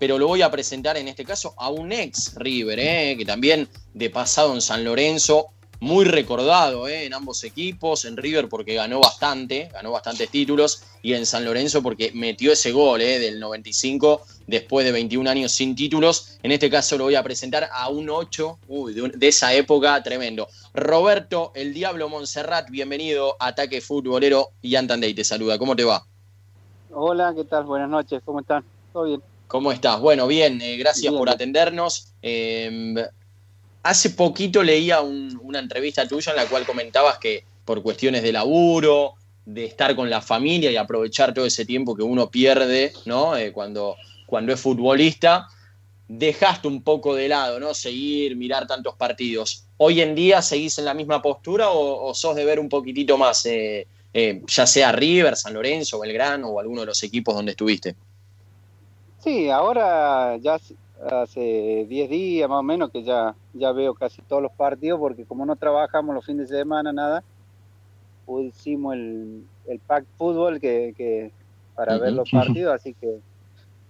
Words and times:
pero 0.00 0.18
lo 0.18 0.26
voy 0.26 0.42
a 0.42 0.50
presentar 0.50 0.96
en 0.96 1.06
este 1.06 1.24
caso 1.24 1.54
a 1.58 1.68
un 1.68 1.92
ex 1.92 2.34
River, 2.34 2.80
eh, 2.80 3.14
que 3.18 3.24
también 3.26 3.68
de 3.92 4.08
pasado 4.08 4.54
en 4.54 4.62
San 4.62 4.82
Lorenzo, 4.82 5.48
muy 5.78 6.06
recordado 6.06 6.88
eh, 6.88 7.04
en 7.04 7.12
ambos 7.12 7.44
equipos, 7.44 8.06
en 8.06 8.16
River 8.16 8.48
porque 8.48 8.74
ganó 8.74 9.00
bastante, 9.00 9.68
ganó 9.72 9.92
bastantes 9.92 10.30
títulos, 10.30 10.84
y 11.02 11.12
en 11.12 11.26
San 11.26 11.44
Lorenzo 11.44 11.82
porque 11.82 12.12
metió 12.14 12.50
ese 12.50 12.72
gol 12.72 13.02
eh, 13.02 13.18
del 13.18 13.38
95 13.40 14.22
después 14.46 14.86
de 14.86 14.92
21 14.92 15.28
años 15.28 15.52
sin 15.52 15.76
títulos. 15.76 16.38
En 16.42 16.50
este 16.50 16.70
caso 16.70 16.96
lo 16.96 17.04
voy 17.04 17.14
a 17.14 17.22
presentar 17.22 17.68
a 17.70 17.90
un 17.90 18.08
8 18.08 18.58
de, 19.14 19.28
esa 19.28 19.52
época 19.52 20.02
tremendo. 20.02 20.48
Roberto 20.72 21.52
El 21.54 21.74
Diablo 21.74 22.08
Monserrat, 22.08 22.70
bienvenido 22.70 23.36
a 23.38 23.48
Ataque 23.48 23.82
Futbolero 23.82 24.48
y 24.62 24.76
Antandey 24.76 25.12
te 25.12 25.24
saluda. 25.24 25.58
¿Cómo 25.58 25.76
te 25.76 25.84
va? 25.84 26.06
Hola, 26.90 27.34
¿qué 27.36 27.44
tal? 27.44 27.64
Buenas 27.64 27.90
noches, 27.90 28.22
¿cómo 28.24 28.40
están? 28.40 28.64
¿Todo 28.92 29.04
bien? 29.04 29.29
¿Cómo 29.50 29.72
estás? 29.72 30.00
Bueno, 30.00 30.26
bien, 30.26 30.62
eh, 30.62 30.76
gracias 30.76 31.12
por 31.12 31.28
atendernos. 31.28 32.14
Em, 32.22 32.94
Hace 33.82 34.10
poquito 34.10 34.62
leía 34.62 35.00
una 35.00 35.58
entrevista 35.58 36.06
tuya 36.06 36.32
en 36.32 36.36
la 36.36 36.46
cual 36.46 36.66
comentabas 36.66 37.18
que 37.18 37.44
por 37.64 37.82
cuestiones 37.82 38.22
de 38.22 38.30
laburo, 38.30 39.14
de 39.46 39.64
estar 39.64 39.96
con 39.96 40.10
la 40.10 40.20
familia 40.20 40.70
y 40.70 40.76
aprovechar 40.76 41.32
todo 41.32 41.46
ese 41.46 41.64
tiempo 41.64 41.96
que 41.96 42.02
uno 42.02 42.30
pierde, 42.30 42.92
¿no? 43.06 43.36
Eh, 43.36 43.52
cuando, 43.52 43.96
cuando 44.26 44.52
es 44.52 44.60
futbolista, 44.60 45.48
dejaste 46.08 46.68
un 46.68 46.82
poco 46.82 47.14
de 47.14 47.28
lado, 47.28 47.58
¿no? 47.58 47.72
Seguir, 47.72 48.36
mirar 48.36 48.66
tantos 48.66 48.96
partidos. 48.96 49.64
¿Hoy 49.78 50.02
en 50.02 50.14
día 50.14 50.42
seguís 50.42 50.78
en 50.78 50.84
la 50.84 50.92
misma 50.92 51.22
postura 51.22 51.70
o, 51.70 52.12
sos 52.14 52.36
de 52.36 52.44
ver 52.44 52.60
un 52.60 52.68
poquitito 52.68 53.16
más, 53.16 53.46
eh, 53.46 53.86
eh, 54.12 54.42
ya 54.46 54.66
sea 54.66 54.92
River, 54.92 55.36
San 55.36 55.54
Lorenzo, 55.54 56.00
Belgrano 56.00 56.48
o 56.48 56.60
alguno 56.60 56.82
de 56.82 56.88
los 56.88 57.02
equipos 57.02 57.34
donde 57.34 57.52
estuviste? 57.52 57.96
Sí, 59.20 59.50
ahora 59.50 60.36
ya 60.38 60.58
hace 61.10 61.86
10 61.88 62.10
días 62.10 62.48
más 62.48 62.60
o 62.60 62.62
menos 62.62 62.90
que 62.90 63.02
ya, 63.02 63.34
ya 63.52 63.72
veo 63.72 63.94
casi 63.94 64.22
todos 64.22 64.42
los 64.42 64.52
partidos 64.52 64.98
porque 64.98 65.24
como 65.24 65.44
no 65.44 65.56
trabajamos 65.56 66.14
los 66.14 66.24
fines 66.24 66.48
de 66.48 66.58
semana, 66.58 66.92
nada, 66.92 67.22
hicimos 68.42 68.94
el, 68.94 69.44
el 69.66 69.78
pack 69.80 70.06
fútbol 70.16 70.60
que, 70.60 71.32
para 71.74 71.98
ver 71.98 72.12
los 72.12 72.30
partidos, 72.30 72.74
así 72.74 72.94
que... 72.94 73.20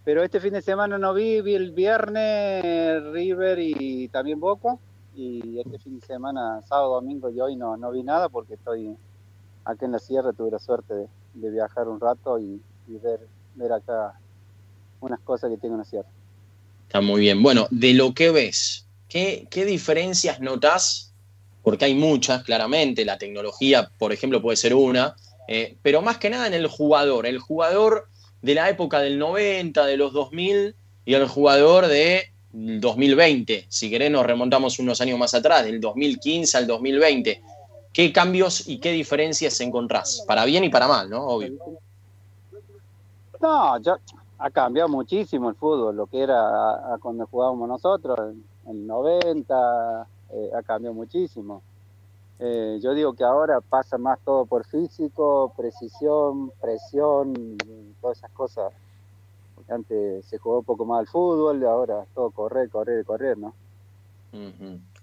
Pero 0.04 0.22
este 0.22 0.40
fin 0.40 0.54
de 0.54 0.62
semana 0.62 0.98
no 0.98 1.12
vi, 1.12 1.42
vi 1.42 1.54
el 1.54 1.72
viernes 1.72 3.04
River 3.12 3.58
y 3.60 4.08
también 4.08 4.40
Boca, 4.40 4.78
y 5.14 5.58
este 5.60 5.78
fin 5.78 6.00
de 6.00 6.06
semana, 6.06 6.62
sábado, 6.62 6.94
domingo 6.94 7.30
y 7.30 7.40
hoy 7.40 7.54
no, 7.54 7.76
no 7.76 7.90
vi 7.90 8.02
nada 8.02 8.28
porque 8.28 8.54
estoy 8.54 8.96
acá 9.64 9.84
en 9.84 9.92
la 9.92 9.98
sierra, 9.98 10.32
tuve 10.32 10.50
la 10.50 10.58
suerte 10.58 11.06
de, 11.34 11.50
viajar 11.50 11.88
un 11.88 12.00
rato 12.00 12.38
y, 12.38 12.60
ver, 12.88 13.20
ver 13.54 13.72
acá 13.72 14.18
unas 15.00 15.20
cosas 15.20 15.50
que 15.50 15.56
tengo 15.56 15.74
en 15.74 15.80
la 15.80 15.84
sierra. 15.84 16.08
Está 16.86 17.00
muy 17.00 17.20
bien. 17.20 17.42
Bueno, 17.42 17.68
de 17.70 17.94
lo 17.94 18.14
que 18.14 18.30
ves, 18.30 18.86
¿qué, 19.08 19.46
diferencias 19.52 20.40
notas? 20.40 21.12
Porque 21.62 21.84
hay 21.84 21.94
muchas, 21.94 22.42
claramente. 22.42 23.04
La 23.04 23.18
tecnología, 23.18 23.90
por 23.98 24.12
ejemplo, 24.12 24.42
puede 24.42 24.56
ser 24.56 24.74
una. 24.74 25.14
Eh, 25.46 25.76
pero 25.82 26.02
más 26.02 26.18
que 26.18 26.30
nada 26.30 26.46
en 26.46 26.54
el 26.54 26.66
jugador. 26.66 27.26
El 27.26 27.38
jugador 27.38 28.08
de 28.42 28.54
la 28.54 28.68
época 28.68 29.00
del 29.00 29.18
90, 29.18 29.86
de 29.86 29.96
los 29.96 30.12
2000 30.12 30.74
y 31.04 31.14
el 31.14 31.28
jugador 31.28 31.86
de 31.86 32.32
2020. 32.52 33.66
Si 33.68 33.90
querés, 33.90 34.10
nos 34.10 34.26
remontamos 34.26 34.78
unos 34.78 35.00
años 35.00 35.18
más 35.18 35.34
atrás, 35.34 35.64
del 35.64 35.80
2015 35.80 36.56
al 36.56 36.66
2020. 36.66 37.42
¿Qué 37.92 38.12
cambios 38.12 38.68
y 38.68 38.78
qué 38.78 38.92
diferencias 38.92 39.60
encontrás? 39.60 40.24
Para 40.26 40.44
bien 40.44 40.64
y 40.64 40.68
para 40.68 40.86
mal, 40.86 41.10
¿no? 41.10 41.24
Obvio. 41.26 41.52
No, 43.40 43.80
yo, 43.82 43.96
ha 44.40 44.50
cambiado 44.50 44.88
muchísimo 44.88 45.50
el 45.50 45.54
fútbol, 45.54 45.96
lo 45.96 46.06
que 46.06 46.22
era 46.22 46.96
cuando 47.02 47.26
jugábamos 47.26 47.68
nosotros, 47.68 48.18
en 48.64 48.70
el 48.70 48.86
90, 48.86 50.06
eh, 50.30 50.50
ha 50.56 50.62
cambiado 50.62 50.94
muchísimo. 50.94 51.62
Eh, 52.38 52.80
yo 52.82 52.94
digo 52.94 53.12
que 53.12 53.22
ahora 53.22 53.60
pasa 53.60 53.98
más 53.98 54.18
todo 54.24 54.46
por 54.46 54.64
físico, 54.64 55.52
precisión, 55.54 56.50
presión, 56.58 57.58
todas 58.00 58.16
esas 58.16 58.30
cosas. 58.30 58.72
Porque 59.54 59.72
antes 59.74 60.24
se 60.24 60.38
jugó 60.38 60.60
un 60.60 60.64
poco 60.64 60.86
más 60.86 61.00
al 61.00 61.06
fútbol, 61.06 61.60
y 61.60 61.66
ahora 61.66 62.06
todo 62.14 62.30
correr, 62.30 62.70
correr, 62.70 63.04
correr, 63.04 63.36
¿no? 63.36 63.52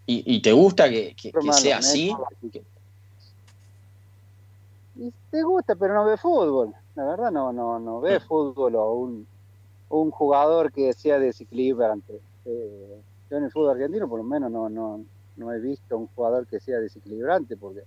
¿Y, 0.08 0.42
te 0.42 0.52
gusta 0.52 0.90
que, 0.90 1.16
sea 1.52 1.78
así? 1.78 2.12
Y 4.96 5.14
te 5.30 5.44
gusta, 5.44 5.76
pero 5.76 5.94
no 5.94 6.06
ve 6.06 6.18
fútbol 6.18 6.74
la 6.98 7.06
verdad 7.06 7.32
no, 7.32 7.54
no, 7.54 7.80
no 7.80 8.02
ve 8.02 8.20
fútbol 8.20 8.76
o 8.76 8.92
un, 8.94 9.28
un 9.90 10.10
jugador 10.10 10.72
que 10.72 10.92
sea 10.94 11.20
desequilibrante. 11.20 12.20
Eh, 12.44 13.02
yo 13.30 13.38
en 13.38 13.44
el 13.44 13.52
fútbol 13.52 13.70
argentino 13.70 14.10
por 14.10 14.18
lo 14.18 14.24
menos 14.24 14.50
no, 14.50 14.68
no, 14.68 15.06
no 15.36 15.54
he 15.54 15.60
visto 15.60 15.96
un 15.96 16.08
jugador 16.08 16.48
que 16.48 16.60
sea 16.60 16.80
desequilibrante 16.80 17.56
porque 17.56 17.84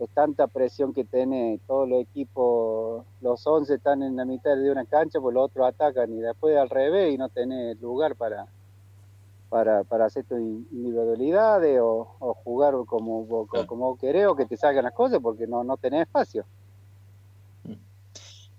es 0.00 0.10
tanta 0.10 0.48
presión 0.48 0.92
que 0.92 1.04
tiene 1.04 1.60
todos 1.68 1.88
los 1.88 2.00
equipos, 2.00 3.04
los 3.20 3.46
11 3.46 3.72
están 3.72 4.02
en 4.02 4.16
la 4.16 4.24
mitad 4.24 4.56
de 4.56 4.72
una 4.72 4.84
cancha, 4.84 5.20
pues 5.20 5.32
los 5.32 5.44
otros 5.44 5.68
atacan 5.68 6.12
y 6.12 6.20
después 6.20 6.56
al 6.56 6.70
revés 6.70 7.14
y 7.14 7.18
no 7.18 7.28
tenés 7.28 7.80
lugar 7.80 8.16
para, 8.16 8.46
para, 9.48 9.84
para 9.84 10.06
hacer 10.06 10.24
tus 10.24 10.40
individualidades 10.40 11.78
o, 11.80 12.34
jugar 12.42 12.74
como, 12.84 13.46
como, 13.68 13.96
querés 13.96 14.26
o 14.26 14.34
que 14.34 14.46
te 14.46 14.56
salgan 14.56 14.84
las 14.84 14.94
cosas 14.94 15.20
porque 15.22 15.46
no, 15.46 15.62
no 15.62 15.76
tenés 15.76 16.02
espacio. 16.02 16.44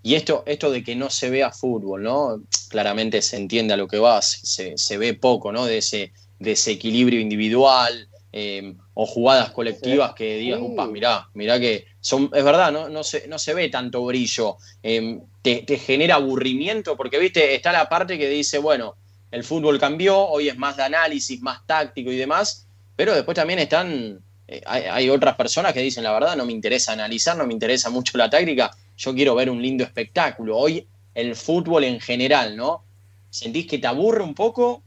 Y 0.04 0.16
esto, 0.16 0.44
esto 0.48 0.72
de 0.72 0.84
que 0.84 0.96
no 0.96 1.10
se 1.10 1.30
vea 1.30 1.52
fútbol, 1.52 2.04
¿no? 2.04 2.42
Claramente 2.70 3.22
se 3.22 3.38
entiende 3.38 3.74
a 3.74 3.78
lo 3.78 3.88
que 3.88 4.00
vas, 4.00 4.40
se, 4.44 4.78
se 4.78 4.98
ve 4.98 5.14
poco, 5.14 5.52
¿no? 5.52 5.66
De 5.66 5.78
ese 5.78 6.12
desequilibrio 6.40 7.20
individual 7.20 8.08
em, 8.32 8.78
o 8.96 9.06
jugadas 9.06 9.52
colectivas 9.52 10.14
que 10.14 10.38
digas, 10.38 10.60
upa, 10.62 10.88
mirá, 10.88 11.30
mirá 11.36 11.60
que 11.60 11.86
son, 12.00 12.32
es 12.34 12.44
verdad, 12.44 12.72
¿no? 12.72 12.90
No 12.90 13.04
se, 13.04 13.28
no 13.28 13.38
se 13.38 13.54
ve 13.54 13.70
tanto 13.70 14.04
brillo. 14.04 14.58
Em, 14.82 15.22
te, 15.44 15.64
genera 15.78 16.16
aburrimiento, 16.16 16.98
porque, 16.98 17.20
viste, 17.20 17.54
está 17.54 17.72
la 17.72 17.88
parte 17.88 18.18
que 18.18 18.28
dice, 18.28 18.58
bueno, 18.58 18.96
el 19.30 19.44
fútbol 19.44 19.80
cambió, 19.80 20.18
hoy 20.18 20.50
es 20.50 20.58
más 20.58 20.78
de 20.78 20.84
análisis, 20.84 21.42
más 21.42 21.66
táctico 21.68 22.12
y 22.12 22.18
demás, 22.18 22.66
pero 22.96 23.14
después 23.14 23.36
también 23.36 23.60
están, 23.60 24.20
eh, 24.48 24.62
hay, 24.66 24.84
hay, 24.84 25.10
otras 25.10 25.36
personas 25.36 25.74
que 25.74 25.82
dicen, 25.82 26.04
la 26.04 26.12
verdad, 26.12 26.36
no 26.36 26.46
me 26.46 26.54
interesa 26.54 26.92
analizar, 26.92 27.38
no 27.38 27.46
me 27.46 27.54
interesa 27.54 27.90
mucho 27.90 28.18
la 28.18 28.30
táctica, 28.30 28.72
yo 29.02 29.16
quiero 29.16 29.34
ver 29.34 29.50
un 29.50 29.60
lindo 29.60 29.84
espectáculo. 29.84 30.56
Hoy 30.56 30.88
el 31.16 31.36
fútbol 31.36 31.86
en 31.86 32.00
general, 32.00 32.56
¿no? 32.56 32.84
¿Sentís 33.32 33.66
que 33.66 33.80
te 33.80 33.88
aburre 33.88 34.22
un 34.22 34.36
poco? 34.36 34.84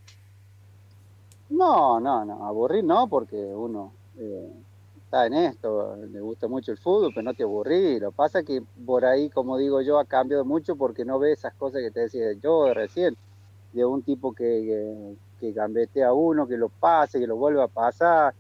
No, 1.51 1.99
no, 1.99 2.25
no, 2.25 2.47
aburrir 2.47 2.85
no, 2.85 3.09
porque 3.09 3.37
uno 3.37 3.93
eh, 4.17 4.49
está 5.05 5.27
en 5.27 5.35
esto, 5.35 5.97
le 5.97 6.21
gusta 6.21 6.47
mucho 6.47 6.71
el 6.71 6.79
fútbol, 6.79 7.11
pero 7.13 7.25
no 7.25 7.35
te 7.35 7.43
aburrí. 7.43 7.99
Lo 7.99 8.13
pasa 8.13 8.45
que 8.45 8.63
por 8.87 9.05
ahí, 9.05 9.31
como 9.31 9.59
digo 9.59 9.81
yo, 9.81 9.99
ha 9.99 10.05
cambiado 10.05 10.45
mucho 10.45 10.77
porque 10.77 11.05
no 11.05 11.19
ve 11.19 11.33
esas 11.33 11.53
cosas 11.55 11.83
que 11.83 11.91
te 11.91 12.01
decía 12.01 12.33
yo 12.41 12.73
recién, 12.73 13.17
de 13.73 13.85
un 13.85 14.03
tipo 14.03 14.33
que, 14.33 15.17
que, 15.41 15.53
que 15.53 16.05
a 16.05 16.13
uno, 16.13 16.47
que 16.47 16.57
lo 16.57 16.69
pase, 16.69 17.19
que 17.19 17.27
lo 17.27 17.37
vuelva 17.37 17.65
a 17.65 17.69
pasar, 17.69 18.33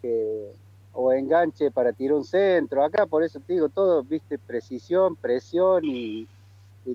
que 0.00 0.52
o 1.00 1.12
enganche 1.12 1.70
para 1.70 1.92
tirar 1.92 2.16
un 2.16 2.24
centro. 2.24 2.82
Acá 2.82 3.06
por 3.06 3.22
eso 3.22 3.38
te 3.38 3.52
digo, 3.52 3.68
todo, 3.68 4.02
viste, 4.02 4.36
precisión, 4.36 5.14
presión 5.14 5.84
y, 5.84 6.26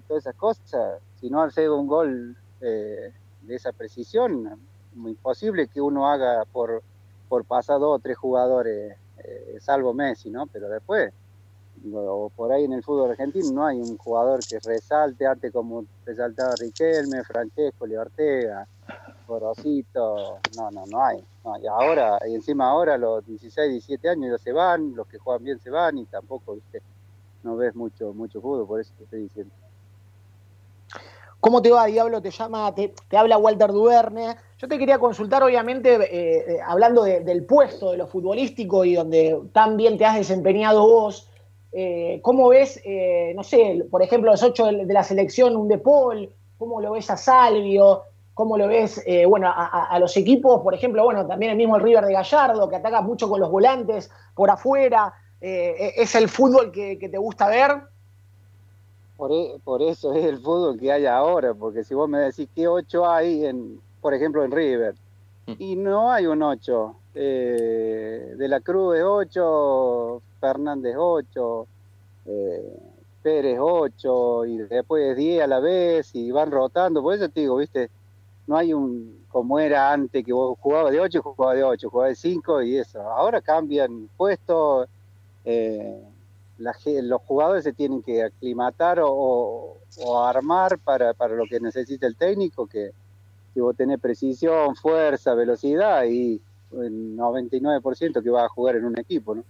todas 0.07 0.23
esas 0.23 0.35
cosas. 0.35 0.99
Si 1.21 1.29
no 1.29 1.41
hace 1.41 1.69
un 1.69 1.87
gol 1.87 2.35
eh, 2.59 3.13
de 3.43 3.55
esa 3.55 3.71
precisión, 3.71 4.59
imposible 4.93 5.67
que 5.67 5.79
uno 5.79 6.09
haga 6.09 6.43
por, 6.51 6.83
por 7.29 7.45
pasar 7.45 7.79
dos 7.79 7.95
o 7.95 7.99
tres 7.99 8.17
jugadores, 8.17 8.97
eh, 9.19 9.57
salvo 9.61 9.93
Messi, 9.93 10.29
¿no? 10.29 10.47
Pero 10.47 10.67
después, 10.67 11.13
o 11.93 12.29
por 12.35 12.51
ahí 12.51 12.65
en 12.65 12.73
el 12.73 12.83
fútbol 12.83 13.11
argentino 13.11 13.51
no 13.53 13.65
hay 13.65 13.79
un 13.79 13.97
jugador 13.97 14.41
que 14.45 14.59
resalte 14.59 15.25
antes 15.25 15.53
como 15.53 15.85
resaltaba 16.05 16.55
Riquelme, 16.59 17.23
Francesco, 17.23 17.85
Ortega, 17.97 18.67
Porosito, 19.25 20.39
no, 20.57 20.71
no, 20.71 20.85
no 20.87 21.05
hay. 21.05 21.23
Y 21.61 21.67
ahora, 21.67 22.19
y 22.27 22.35
encima 22.35 22.69
ahora 22.69 22.97
los 22.97 23.25
16, 23.25 23.69
17 23.69 24.09
años 24.09 24.31
ya 24.31 24.37
se 24.37 24.51
van, 24.53 24.95
los 24.95 25.07
que 25.07 25.17
juegan 25.17 25.43
bien 25.43 25.59
se 25.59 25.69
van 25.69 25.97
y 25.97 26.05
tampoco, 26.05 26.55
viste, 26.55 26.81
no 27.43 27.57
ves 27.57 27.75
mucho, 27.75 28.13
mucho 28.13 28.41
fútbol, 28.41 28.65
por 28.65 28.79
eso 28.79 28.93
te 28.97 29.03
estoy 29.03 29.23
diciendo. 29.23 29.53
¿Cómo 31.43 31.61
te 31.61 31.71
va, 31.71 31.87
Diablo? 31.87 32.21
Te 32.21 32.31
llama, 32.31 32.73
te, 32.73 32.93
habla 33.11 33.37
Walter 33.37 33.73
Duverne. 33.73 34.37
Yo 34.57 34.69
te 34.69 34.79
quería 34.79 34.97
consultar, 34.97 35.43
obviamente, 35.43 35.95
eh, 35.95 36.45
eh, 36.47 36.59
hablando 36.65 37.03
del 37.03 37.45
puesto 37.45 37.91
de 37.91 37.97
lo 37.97 38.07
futbolístico 38.07 38.85
y 38.85 38.93
donde 38.93 39.41
tan 39.51 39.75
bien 39.75 39.97
te 39.97 40.05
has 40.05 40.15
desempeñado 40.15 40.87
vos. 40.87 41.29
Eh, 41.73 42.21
¿Cómo 42.23 42.47
ves, 42.47 42.81
no 43.35 43.43
sé, 43.43 43.85
por 43.91 44.01
ejemplo, 44.01 44.31
los 44.31 44.41
ocho 44.41 44.67
de, 44.67 44.85
la 44.85 45.03
selección, 45.03 45.57
un 45.57 45.67
De 45.67 45.79
Paul? 45.79 46.29
¿Cómo 46.57 46.79
lo 46.79 46.93
ves 46.93 47.09
a 47.09 47.17
Salvio? 47.17 48.03
¿Cómo 48.33 48.57
lo 48.57 48.67
ves, 48.67 49.01
eh, 49.05 49.25
bueno, 49.27 49.51
a, 49.53 49.97
los 49.99 50.17
equipos, 50.17 50.61
por 50.61 50.73
ejemplo, 50.73 51.03
bueno, 51.03 51.27
también 51.27 51.51
el 51.51 51.57
mismo 51.57 51.75
el 51.75 51.83
River 51.83 52.05
de 52.05 52.13
Gallardo, 52.13 52.67
que 52.67 52.77
ataca 52.77 53.01
mucho 53.01 53.29
con 53.29 53.39
los 53.39 53.51
volantes 53.51 54.09
por 54.33 54.49
afuera? 54.49 55.13
Eh, 55.39 55.93
¿Es 55.97 56.15
el 56.15 56.27
fútbol 56.27 56.71
que, 56.71 56.97
te 56.97 57.17
gusta 57.17 57.47
ver? 57.47 57.83
Por, 59.17 59.31
e, 59.31 59.59
por, 59.63 59.83
eso 59.83 60.13
es 60.13 60.25
el 60.25 60.39
fútbol 60.39 60.79
que 60.79 60.91
hay 60.91 61.05
ahora, 61.05 61.53
porque 61.53 61.83
si 61.83 61.93
vos 61.93 62.09
me 62.09 62.19
decís 62.19 62.49
qué 62.55 62.67
ocho 62.67 63.07
hay, 63.07 63.45
en, 63.45 63.79
por 64.01 64.15
ejemplo, 64.15 64.43
en 64.43 64.51
River, 64.51 64.95
mm. 65.45 65.53
y 65.59 65.75
no 65.75 66.11
hay 66.11 66.25
un 66.25 66.41
ocho. 66.41 66.95
Eh, 67.13 68.33
de 68.35 68.47
la 68.47 68.61
Cruz 68.61 68.97
es 68.97 69.03
ocho, 69.03 70.23
Fernández 70.39 70.95
ocho, 70.97 71.67
eh, 72.25 72.79
Pérez 73.23 73.57
8 73.59 74.45
y 74.45 74.57
después 74.57 75.15
10 75.15 75.43
a 75.43 75.47
la 75.47 75.59
vez 75.59 76.13
y 76.13 76.29
van 76.31 76.51
rotando. 76.51 77.01
Por 77.01 77.15
eso 77.15 77.29
te 77.29 77.39
digo, 77.39 77.55
viste, 77.55 77.89
no 78.47 78.57
hay 78.57 78.73
un 78.73 79.23
como 79.29 79.59
era 79.59 79.91
antes 79.91 80.23
que 80.23 80.31
vos 80.31 80.57
jugabas 80.59 80.91
de 80.91 80.99
8 80.99 81.17
y 81.17 81.21
jugabas 81.21 81.57
de 81.57 81.63
8, 81.63 81.89
jugabas 81.89 82.11
de 82.11 82.29
5 82.29 82.61
y 82.61 82.77
eso. 82.77 83.01
Ahora 83.01 83.41
cambian 83.41 84.07
puestos, 84.15 84.87
eh, 85.43 85.99
los 86.57 87.21
jugadores 87.23 87.63
se 87.63 87.73
tienen 87.73 88.03
que 88.03 88.23
aclimatar 88.23 88.99
o, 89.01 89.77
armar 90.23 90.77
para, 90.77 91.13
para, 91.13 91.33
lo 91.33 91.45
que 91.45 91.59
necesita 91.59 92.05
el 92.05 92.15
técnico, 92.15 92.67
que 92.67 92.91
si 93.53 93.59
vos 93.59 93.75
tenés 93.75 93.99
precisión, 93.99 94.75
fuerza, 94.75 95.33
velocidad 95.33 96.03
y 96.05 96.39
el 96.71 97.17
99% 97.17 98.21
que 98.21 98.29
va 98.29 98.45
a 98.45 98.49
jugar 98.49 98.75
en 98.75 98.85
un 98.85 98.99
equipo, 98.99 99.35
¿no? 99.35 99.43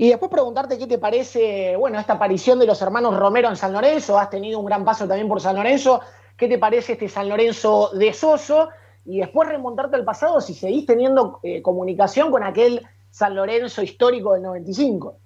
Y 0.00 0.08
después 0.10 0.30
preguntarte 0.30 0.78
qué 0.78 0.86
te 0.86 0.98
parece, 0.98 1.74
bueno, 1.76 1.98
esta 1.98 2.12
aparición 2.12 2.60
de 2.60 2.66
los 2.66 2.80
hermanos 2.80 3.16
Romero 3.16 3.48
en 3.48 3.56
San 3.56 3.72
Lorenzo, 3.72 4.16
has 4.16 4.30
tenido 4.30 4.60
un 4.60 4.66
gran 4.66 4.84
paso 4.84 5.08
también 5.08 5.26
por 5.26 5.40
San 5.40 5.56
Lorenzo, 5.56 6.00
¿qué 6.38 6.48
te 6.48 6.56
parece 6.56 6.92
este 6.92 7.08
San 7.08 7.28
Lorenzo 7.28 7.90
de 7.92 8.14
Soso? 8.14 8.70
Y 9.04 9.18
después 9.18 9.48
remontarte 9.48 9.96
al 9.96 10.04
pasado 10.04 10.40
si 10.40 10.54
seguís 10.54 10.86
teniendo 10.86 11.40
eh, 11.42 11.60
comunicación 11.60 12.30
con 12.30 12.42
aquel 12.42 12.86
San 13.10 13.34
Lorenzo 13.34 13.82
histórico 13.82 14.32
del 14.32 14.42
95. 14.42 15.16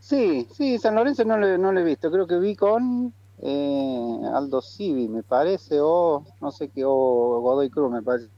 Sí, 0.00 0.48
sí, 0.52 0.78
San 0.78 0.96
Lorenzo 0.96 1.24
no 1.24 1.36
lo, 1.36 1.58
no 1.58 1.78
he 1.78 1.84
visto, 1.84 2.10
creo 2.10 2.26
que 2.26 2.38
vi 2.38 2.56
con 2.56 3.12
eh, 3.40 4.20
Aldo 4.34 4.60
Civi, 4.60 5.08
me 5.08 5.22
parece, 5.22 5.78
o 5.80 6.24
no 6.40 6.50
sé 6.50 6.68
qué, 6.68 6.84
o 6.84 7.40
Godoy 7.40 7.70
Cruz, 7.70 7.92
me 7.92 8.02
parece, 8.02 8.28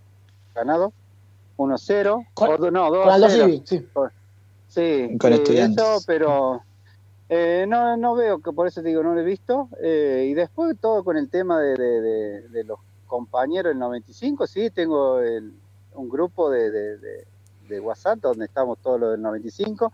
ganado, 0.54 0.92
1-0, 1.56 2.70
no, 2.70 2.90
2 2.90 3.08
Aldo 3.08 3.28
Civi, 3.28 3.62
sí. 3.64 3.86
Sí, 4.68 5.16
con 5.18 5.32
estudiantes. 5.32 6.04
pero 6.06 6.62
eh, 7.28 7.64
no, 7.66 7.96
no 7.96 8.14
veo 8.14 8.40
que 8.40 8.52
por 8.52 8.66
eso 8.66 8.82
digo, 8.82 9.02
no 9.02 9.14
lo 9.14 9.20
he 9.20 9.24
visto. 9.24 9.68
Eh, 9.80 10.28
y 10.30 10.34
después 10.34 10.76
todo 10.80 11.04
con 11.04 11.16
el 11.16 11.28
tema 11.30 11.60
de, 11.60 11.74
de, 12.48 12.64
los 12.64 12.78
compañeros 13.06 13.70
del 13.70 13.78
95, 13.78 14.46
sí, 14.46 14.70
tengo 14.70 15.18
un 15.94 16.08
grupo 16.08 16.50
de, 16.50 17.24
WhatsApp 17.80 18.20
donde 18.20 18.44
estamos 18.44 18.78
todos 18.78 19.00
los 19.00 19.10
del 19.12 19.22
95 19.22 19.92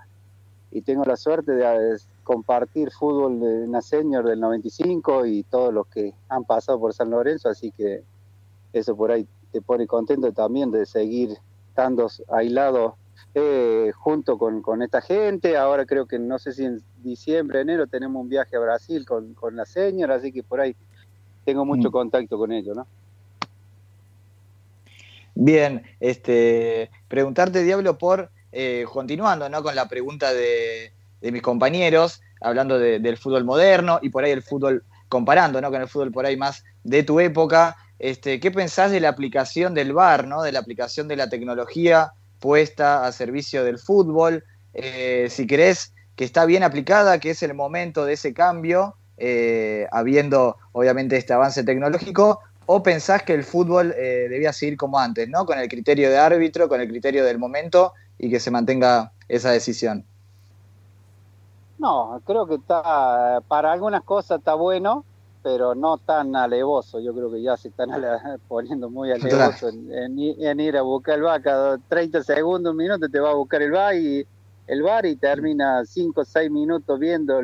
y 0.73 0.82
tengo 0.82 1.05
la 1.05 1.17
suerte 1.17 1.53
de, 1.53 1.99
compartir 2.25 2.91
fútbol 2.91 3.41
de 3.41 3.65
una 3.65 3.81
senior 3.81 4.26
del 4.26 4.38
95 4.38 5.26
y 5.26 5.43
todos 5.44 5.73
los 5.73 5.87
que 5.87 6.15
han 6.29 6.44
pasado 6.44 6.79
por 6.79 6.93
San 6.93 7.11
Lorenzo, 7.11 7.49
así 7.49 7.73
que 7.73 8.03
eso 8.73 8.94
por 8.97 9.11
ahí 9.11 9.26
te 9.50 9.62
pone 9.62 9.87
contento 9.87 10.31
también 10.33 10.71
de 10.71 10.87
seguir 10.87 11.38
estando 11.69 12.09
aislado 12.29 12.97
eh, 13.35 13.93
junto 13.94 14.38
con, 14.38 14.82
esta 14.82 15.00
gente. 15.00 15.56
Ahora 15.56 15.87
creo 15.87 16.06
que 16.06 16.19
no 16.19 16.38
sé 16.38 16.53
si 16.53 16.65
en 16.65 16.82
diciembre, 16.99 17.61
enero 17.61 17.87
tenemos 17.87 18.21
un 18.21 18.29
viaje 18.29 18.56
a 18.56 18.61
Brasil 18.61 19.06
con, 19.06 19.37
la 19.53 19.65
señora, 19.65 20.17
así 20.17 20.32
que 20.32 20.43
por 20.43 20.61
ahí 20.61 20.75
tengo 21.44 21.65
mucho 21.65 21.91
mm. 21.91 21.93
contacto 21.93 22.37
con 22.37 22.53
ellos, 22.53 22.77
¿no? 22.77 22.87
Bien, 25.35 25.82
este, 26.00 26.91
preguntarte, 27.09 27.62
Diablo, 27.62 27.99
por, 27.99 28.31
eh, 28.53 28.85
continuando 28.93 29.49
¿no? 29.49 29.62
con 29.62 29.75
la 29.75 29.88
pregunta 29.88 30.35
de, 30.35 30.93
mis 31.23 31.41
compañeros, 31.41 32.21
hablando 32.41 32.79
del 32.79 33.17
fútbol 33.17 33.44
moderno 33.44 34.00
y 34.03 34.11
por 34.11 34.25
ahí 34.25 34.33
el 34.33 34.43
fútbol, 34.43 34.85
comparando 35.09 35.61
¿no? 35.61 35.71
con 35.71 35.81
el 35.81 35.88
fútbol 35.88 36.11
por 36.11 36.26
ahí 36.26 36.37
más 36.37 36.65
de 36.83 37.05
tu 37.05 37.21
época, 37.21 37.76
este, 37.99 38.41
¿qué 38.41 38.50
pensás 38.50 38.91
de 38.91 39.00
la 39.00 39.11
aplicación 39.11 39.73
del 39.73 39.93
VAR, 39.93 40.26
¿no? 40.26 40.43
de 40.43 40.53
la 40.53 40.59
aplicación 40.59 41.06
de 41.09 41.17
la 41.17 41.29
tecnología 41.29 42.12
puesta 42.41 43.07
a 43.07 43.13
servicio 43.13 43.63
del 43.65 43.79
fútbol. 43.79 44.45
Eh, 44.75 45.29
si 45.31 45.47
crees 45.47 45.93
que 46.17 46.25
está 46.25 46.45
bien 46.45 46.63
aplicada, 46.63 47.21
que 47.21 47.31
es 47.31 47.43
el 47.43 47.55
momento 47.55 48.05
de 48.05 48.15
ese 48.15 48.35
cambio, 48.35 48.97
eh, 49.17 49.87
habiendo 49.93 50.57
obviamente 50.73 51.17
este 51.17 51.33
avance 51.33 51.63
tecnológico, 51.63 52.41
o 52.67 52.83
pensás 52.83 53.23
que 53.23 53.35
el 53.35 53.45
fútbol 53.45 53.95
eh, 53.97 54.29
debía 54.29 54.53
seguir 54.53 54.77
como 54.77 54.99
antes, 54.99 55.29
¿no? 55.29 55.45
Con 55.45 55.59
el 55.59 55.69
criterio 55.69 56.09
de 56.11 56.19
árbitro, 56.19 56.69
con 56.69 56.81
el 56.81 56.89
criterio 56.89 57.25
del 57.25 57.39
momento 57.39 57.95
y 58.19 58.31
que 58.31 58.41
se 58.41 58.51
mantenga 58.51 59.13
esa 59.29 59.51
decisión. 59.51 60.05
No, 61.79 62.21
creo 62.27 62.47
que 62.47 62.57
está, 62.57 63.41
para 63.49 63.73
algunas 63.73 64.03
cosas 64.05 64.39
está 64.39 64.55
bueno, 64.55 65.05
pero 65.43 65.75
no 65.75 65.99
tan 65.99 66.37
alevoso. 66.37 67.01
Yo 67.01 67.15
creo 67.15 67.31
que 67.31 67.43
ya 67.43 67.57
se 67.57 67.69
están 67.69 67.91
poniendo 68.49 68.91
muy 68.91 69.11
alevoso 69.11 69.69
en, 69.69 70.19
ir 70.19 70.77
a 70.77 70.83
buscar 70.83 71.17
el 71.17 71.23
bar. 71.23 71.43
Cada 71.43 71.79
30 71.79 72.23
segundos, 72.23 72.73
un 72.73 72.77
minuto 72.77 73.09
te 73.09 73.21
va 73.21 73.31
a 73.31 73.35
buscar 73.35 73.63
el 73.63 73.71
bar 73.71 73.95
y 73.95 74.27
el 74.67 74.83
bar 74.83 75.07
y 75.07 75.17
termina 75.17 75.85
5 75.85 76.21
o 76.21 76.25
6 76.25 76.51
minutos 76.51 76.99
viendo 76.99 77.41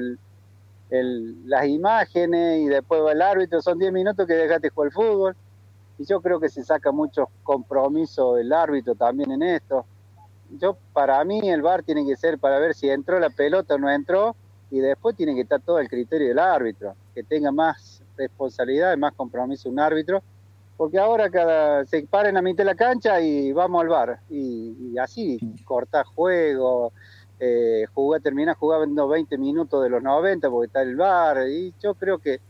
las 0.88 1.66
imágenes 1.66 2.60
y 2.60 2.66
después 2.66 3.02
va 3.02 3.12
el 3.12 3.22
árbitro. 3.22 3.62
Son 3.62 3.78
10 3.78 3.93
minutos 3.93 4.26
que 4.26 4.34
dejaste 4.34 4.70
jugar 4.70 4.88
el 4.88 4.92
fútbol. 4.92 5.37
Y 5.99 6.04
yo 6.04 6.20
creo 6.20 6.38
que 6.38 6.50
se 6.50 6.62
saca 6.62 6.92
mucho 6.92 7.31
compromiso 7.42 8.37
el 8.37 8.52
árbitro 8.52 8.94
también 8.94 9.32
en 9.32 9.42
esto. 9.42 9.87
Yo, 10.60 10.76
para 10.92 11.25
mí, 11.25 11.49
el 11.49 11.62
bar 11.62 11.82
tiene 11.82 12.06
que 12.06 12.16
ser 12.16 12.38
para 12.38 12.58
ver 12.58 12.75
si 12.75 12.88
entró 12.88 13.19
la 13.19 13.31
pelota 13.31 13.75
o 13.75 13.78
no 13.78 13.90
entró 13.90 14.37
y 14.70 14.78
después 14.80 15.16
tiene 15.16 15.34
que 15.34 15.42
estar 15.42 15.60
todo 15.60 15.78
el 15.78 15.88
criterio 15.88 16.28
del 16.28 16.38
árbitro, 16.38 16.94
que 17.14 17.22
tenga 17.22 17.52
más 17.52 18.02
responsabilidad, 18.16 18.96
más 18.96 19.12
compromiso 19.14 19.68
un 19.68 19.78
árbitro, 19.78 20.22
porque 20.76 20.98
ahora 20.98 21.30
cada 21.30 21.84
se 21.86 22.02
paren 22.02 22.36
a 22.36 22.42
mitad 22.42 22.58
de 22.58 22.64
la 22.64 22.74
cancha 22.74 23.20
y 23.20 23.52
vamos 23.52 23.82
al 23.82 23.88
bar, 23.88 24.20
y, 24.28 24.96
así 24.98 25.38
corta 25.64 26.04
juego, 26.04 26.92
eh, 27.38 27.86
jugar, 27.94 28.20
termina 28.20 28.54
jugando 28.54 29.08
20 29.08 29.38
minutos 29.38 29.82
de 29.82 29.90
los 29.90 30.02
90 30.02 30.50
porque 30.50 30.66
está 30.66 30.82
el 30.82 30.96
bar, 30.96 31.48
y 31.48 31.72
yo 31.80 31.94
creo 31.94 32.18
que 32.18 32.40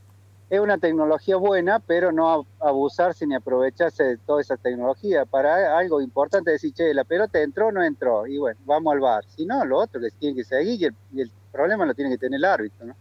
es 0.48 0.60
una 0.60 0.78
tecnología 0.78 1.36
buena, 1.36 1.80
pero 1.80 2.12
no 2.12 2.46
abusarse 2.60 3.26
ni 3.26 3.34
aprovecharse 3.34 4.04
de 4.04 4.16
toda 4.18 4.40
esa 4.40 4.56
tecnología. 4.56 5.24
Para 5.24 5.76
algo 5.76 6.00
importante 6.00 6.52
decir, 6.52 6.72
che, 6.72 6.94
la 6.94 7.02
pelota 7.02 7.40
entró 7.40 7.68
o 7.68 7.72
no 7.72 7.82
entró, 7.82 8.26
y 8.28 8.38
bueno, 8.38 8.60
vamos 8.64 8.92
al 8.92 9.00
bar. 9.00 9.24
Si 9.26 9.44
no, 9.44 9.64
lo 9.64 9.78
otro 9.78 10.00
que 10.00 10.10
tiene 10.12 10.36
que 10.36 10.44
seguir 10.44 10.94
y 11.12 11.20
el 11.20 11.32
problema 11.56 11.86
lo 11.86 11.94
tiene 11.94 12.10
que 12.10 12.18
tener 12.18 12.38
el 12.38 12.44
árbitro, 12.44 12.86
¿no? 12.86 12.96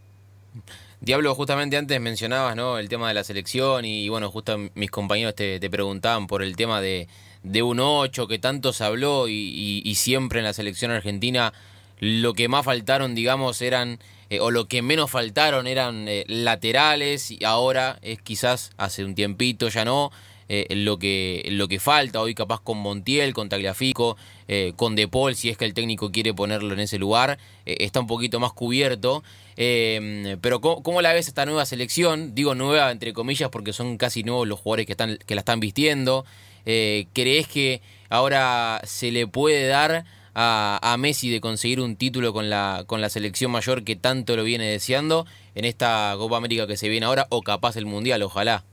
Diablo, 1.02 1.36
justamente 1.36 1.78
antes 1.78 2.00
mencionabas 2.00 2.56
¿no? 2.56 2.80
el 2.80 2.90
tema 2.90 3.10
de 3.10 3.14
la 3.14 3.24
selección 3.24 3.86
y, 3.86 4.10
bueno, 4.10 4.32
justo 4.32 4.58
mis 4.74 4.90
compañeros 4.90 5.36
te, 5.36 5.60
preguntaban 5.70 6.26
por 6.26 6.42
el 6.42 6.56
tema 6.56 6.82
de, 6.82 7.08
de 7.44 7.62
un 7.62 7.80
8 7.80 8.28
que 8.28 8.40
tanto 8.40 8.74
se 8.74 8.86
habló 8.86 9.28
y, 9.28 9.94
siempre 9.96 10.40
en 10.40 10.46
la 10.46 10.54
selección 10.54 10.92
argentina 10.92 11.54
lo 12.00 12.34
que 12.34 12.48
más 12.48 12.66
faltaron, 12.66 13.14
digamos, 13.14 13.62
eran, 13.62 14.00
eh, 14.30 14.40
o 14.40 14.52
lo 14.52 14.68
que 14.68 14.82
menos 14.82 15.12
faltaron 15.12 15.68
eran 15.68 16.08
eh, 16.08 16.26
laterales 16.28 17.32
y 17.32 17.44
ahora 17.46 18.00
es 18.02 18.22
quizás 18.22 18.72
hace 18.78 19.06
un 19.06 19.16
tiempito 19.16 19.70
ya 19.70 19.86
no, 19.86 20.12
eh, 20.48 20.68
lo, 20.76 21.00
que, 21.00 21.44
lo 21.50 21.68
que 21.68 21.80
falta. 21.80 22.22
Hoy 22.22 22.36
capaz 22.36 22.62
con 22.62 22.78
Montiel, 22.78 23.34
con 23.34 23.50
Tagliafico, 23.50 24.16
eh, 24.48 24.74
con 24.76 24.96
De 24.96 25.08
Paul, 25.08 25.36
si 25.36 25.50
es 25.50 25.58
que 25.58 25.66
el 25.66 25.74
técnico 25.74 26.12
quiere 26.12 26.34
ponerlo 26.34 26.74
en 26.74 26.80
ese 26.80 27.00
lugar, 27.00 27.40
eh, 27.66 27.78
está 27.80 28.00
un 28.00 28.08
poquito 28.08 28.40
más 28.40 28.54
cubierto. 28.54 29.24
pero 29.56 30.62
¿cómo, 30.62 31.02
la 31.02 31.14
ves 31.14 31.28
esta 31.28 31.46
nueva 31.46 31.66
selección? 31.66 32.36
Digo 32.36 32.54
nueva 32.54 32.92
entre 32.92 33.14
comillas 33.14 33.50
porque 33.50 33.74
son 33.74 33.98
casi 33.98 34.24
nuevos 34.24 34.48
los 34.48 34.60
jugadores 34.60 34.86
que, 34.86 34.94
están, 34.94 35.18
que 35.26 35.36
la 35.36 35.40
están 35.42 35.60
vistiendo. 35.60 36.26
¿Crees 36.64 37.48
que 37.48 37.82
ahora 38.10 38.82
se 38.86 39.12
le 39.12 39.28
puede 39.28 39.68
dar 39.68 40.06
a, 40.36 40.80
a, 40.82 40.98
Messi 40.98 41.30
de 41.30 41.42
conseguir 41.42 41.80
un 41.80 41.96
título 41.96 42.34
con 42.34 42.50
la, 42.50 42.84
con 42.88 43.02
la 43.02 43.10
selección 43.10 43.52
mayor 43.52 43.84
que 43.84 43.96
tanto 43.96 44.36
lo 44.36 44.44
viene 44.44 44.66
deseando 44.66 45.26
en 45.56 45.66
esta 45.66 46.16
Copa 46.18 46.38
América 46.38 46.68
que 46.68 46.76
se 46.76 46.90
viene 46.90 47.06
ahora 47.06 47.28
o 47.30 47.42
capaz 47.42 47.78
el 47.78 47.86
Mundial, 47.86 48.22
ojalá? 48.24 48.66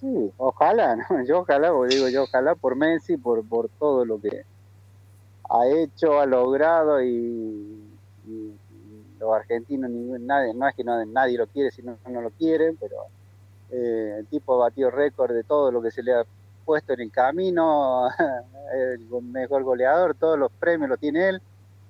Sí, 0.00 0.30
ojalá, 0.36 0.96
¿no? 0.96 1.04
Yo 1.26 1.40
ojalá, 1.40 1.72
porque 1.72 1.94
digo 1.94 2.08
yo 2.08 2.24
ojalá 2.24 2.54
por 2.54 2.76
Messi, 2.76 3.16
por, 3.16 3.42
por 3.48 3.70
todo 3.78 4.04
lo 4.04 4.20
que 4.20 4.44
ha 5.48 5.66
hecho, 5.68 6.20
ha 6.20 6.26
logrado 6.26 7.02
y, 7.02 7.82
los 9.18 9.32
argentinos, 9.34 9.90
nadie, 10.20 10.52
no 10.52 10.68
es 10.68 10.74
que 10.74 10.84
nadie 10.84 11.38
lo 11.38 11.46
quiere, 11.46 11.70
sino 11.70 11.96
no 12.06 12.20
lo 12.20 12.30
quieren, 12.30 12.76
pero 12.76 12.96
eh, 13.70 14.16
el 14.18 14.26
tipo 14.26 14.54
ha 14.54 14.66
batido 14.66 14.90
récord 14.90 15.32
de 15.32 15.44
todo 15.44 15.70
lo 15.72 15.80
que 15.80 15.90
se 15.90 16.02
le 16.02 16.12
ha 16.12 16.26
puesto 16.66 16.92
en 16.92 17.00
el 17.00 17.10
camino, 17.10 18.08
el 18.74 19.00
mejor 19.22 19.62
goleador, 19.62 20.14
todos 20.14 20.38
los 20.38 20.52
premios 20.52 20.90
los 20.90 20.98
tiene 20.98 21.30
él. 21.30 21.42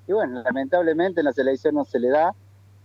Y 0.06 0.12
bueno, 0.12 0.42
lamentablemente 0.44 1.20
en 1.20 1.24
la 1.24 1.32
selección 1.32 1.74
no 1.74 1.84
se 1.84 1.98
le 1.98 2.10
da, 2.10 2.32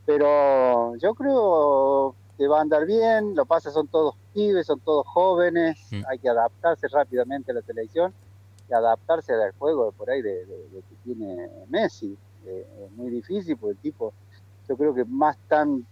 pero 0.08 0.96
yo 0.96 1.14
creo 1.14 2.16
va 2.48 2.60
a 2.60 2.62
andar 2.62 2.86
bien, 2.86 3.36
lo 3.36 3.46
pasa 3.46 3.72
son 3.72 3.88
todos 3.88 4.16
pibes, 4.34 4.68
son 4.68 4.80
todos 4.80 5.06
jóvenes, 5.08 5.78
mm. 5.92 6.02
hay 6.08 6.20
que 6.20 6.30
adaptarse 6.30 6.88
rápidamente 6.88 7.52
a 7.52 7.56
la 7.56 7.62
selección 7.62 8.14
y 8.70 8.74
adaptarse 8.74 9.34
al 9.34 9.52
juego 9.54 9.92
por 9.92 10.10
ahí 10.10 10.22
de, 10.22 10.46
que 10.72 10.96
tiene 11.04 11.50
Messi. 11.70 12.18
Eh, 12.46 12.68
es 12.86 12.92
muy 12.94 13.10
difícil 13.10 13.58
porque 13.58 13.74
el 13.74 13.78
tipo, 13.78 14.14
yo 14.68 14.78
creo 14.78 14.94
que 14.94 15.06
más 15.06 15.38
tan 15.48 15.86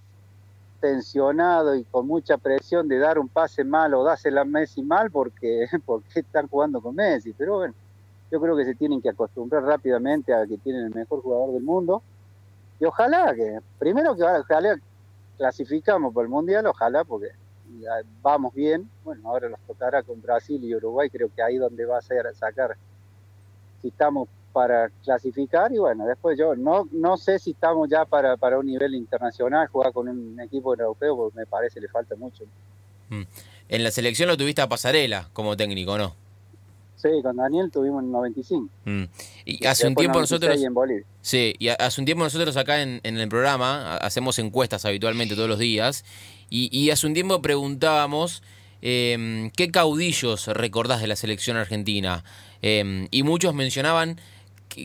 tensionado 0.79 1.75
y 1.75 1.84
con 1.84 2.08
mucha 2.08 2.38
presión 2.38 2.88
de 2.88 2.98
dar 3.00 3.20
un 3.20 3.27
pase 3.27 3.63
mal 3.63 3.94
o 3.94 4.03
dársela 4.03 4.41
a 4.41 4.46
Messi 4.46 4.82
mal 4.82 5.12
porque, 5.12 5.68
porque 5.86 6.22
están 6.22 6.48
jugando 6.48 6.82
con 6.82 6.96
Messi. 6.96 7.34
Pero 7.34 7.58
bueno, 7.58 7.74
yo 8.32 8.39
creo 8.39 8.56
que 8.56 8.65
se 8.65 8.75
tienen 8.75 9.01
que 9.01 9.10
acostumbrar 9.10 9.63
rápidamente 9.63 10.34
a 10.34 10.46
que 10.46 10.58
tienen 10.58 10.86
el 10.86 10.96
mejor 10.96 11.22
jugador 11.22 11.53
del 11.53 11.63
mundo. 11.63 12.01
Y 12.79 12.86
ojalá 12.86 13.36
que, 13.36 13.60
primero 13.77 14.15
que 14.15 14.24
ojalá 14.24 14.79
clasificamos 15.39 16.13
por 16.13 16.25
el 16.25 16.29
Mundial, 16.29 16.67
ojalá 16.67 17.03
porque 17.05 17.29
vamos 18.22 18.53
bien. 18.53 18.89
Bueno, 19.03 19.29
ahora 19.29 19.50
nos 19.50 19.60
tocará 19.62 20.03
con 20.03 20.22
Brasil 20.22 20.63
y 20.63 20.75
Uruguay, 20.75 21.10
creo 21.10 21.31
que 21.34 21.41
ahí 21.41 21.55
donde 21.55 21.86
va 21.86 21.98
a 21.98 22.01
ser 22.01 22.25
sacar 22.36 22.75
si 23.81 23.88
estamos 23.88 24.27
para 24.51 24.89
clasificar 25.03 25.72
y 25.72 25.77
bueno, 25.77 26.05
después 26.05 26.38
yo 26.38 26.55
no, 26.55 26.89
no 26.91 27.15
sé 27.15 27.39
si 27.39 27.51
estamos 27.51 27.88
ya 27.88 28.03
para, 28.03 28.36
para 28.36 28.60
un 28.60 28.65
nivel 28.65 28.93
internacional, 28.96 29.67
jugar 29.67 29.93
con 29.93 30.10
un 30.10 30.39
equipo 30.41 30.74
europeo, 30.74 31.15
porque 31.15 31.38
me 31.38 31.46
parece 31.46 31.79
le 31.79 31.88
falta 31.88 32.15
mucho. 32.15 32.43
Mm. 33.10 33.22
En 33.69 33.84
la 33.84 33.91
selección 33.91 34.27
lo 34.27 34.36
tuviste 34.36 34.62
a 34.62 34.67
Pasarela 34.67 35.29
como 35.31 35.55
técnico, 35.55 35.98
¿no? 35.98 36.15
Sí, 37.01 37.10
con 37.24 37.38
Daniel 37.38 37.72
tuvimos 37.72 38.03
en 38.03 38.12
95. 38.12 38.70
Mm. 38.86 39.03
Y 39.46 39.65
hace 39.65 39.88
un 39.88 39.96
tiempo 39.96 40.20
nosotros. 40.20 40.60
Sí, 41.22 41.56
y 41.58 41.70
hace 41.70 42.01
un 42.01 42.06
tiempo 42.06 42.24
nosotros 42.25 42.58
acá 42.58 42.82
en, 42.82 43.00
en, 43.03 43.18
el 43.18 43.29
programa 43.29 43.96
hacemos 43.98 44.38
encuestas 44.38 44.84
habitualmente 44.84 45.36
todos 45.36 45.48
los 45.48 45.60
días. 45.60 46.03
Y, 46.50 46.70
y 46.77 46.89
hace 46.91 47.08
un 47.08 47.13
tiempo 47.13 47.41
preguntábamos 47.41 48.44
eh, 48.82 49.50
qué 49.56 49.72
caudillos 49.72 50.48
recordás 50.48 51.00
de 51.00 51.08
la 51.08 51.15
selección 51.15 51.56
argentina. 51.56 52.24
Eh, 52.62 53.08
y 53.12 53.24
muchos 53.24 53.53
mencionaban 53.53 54.20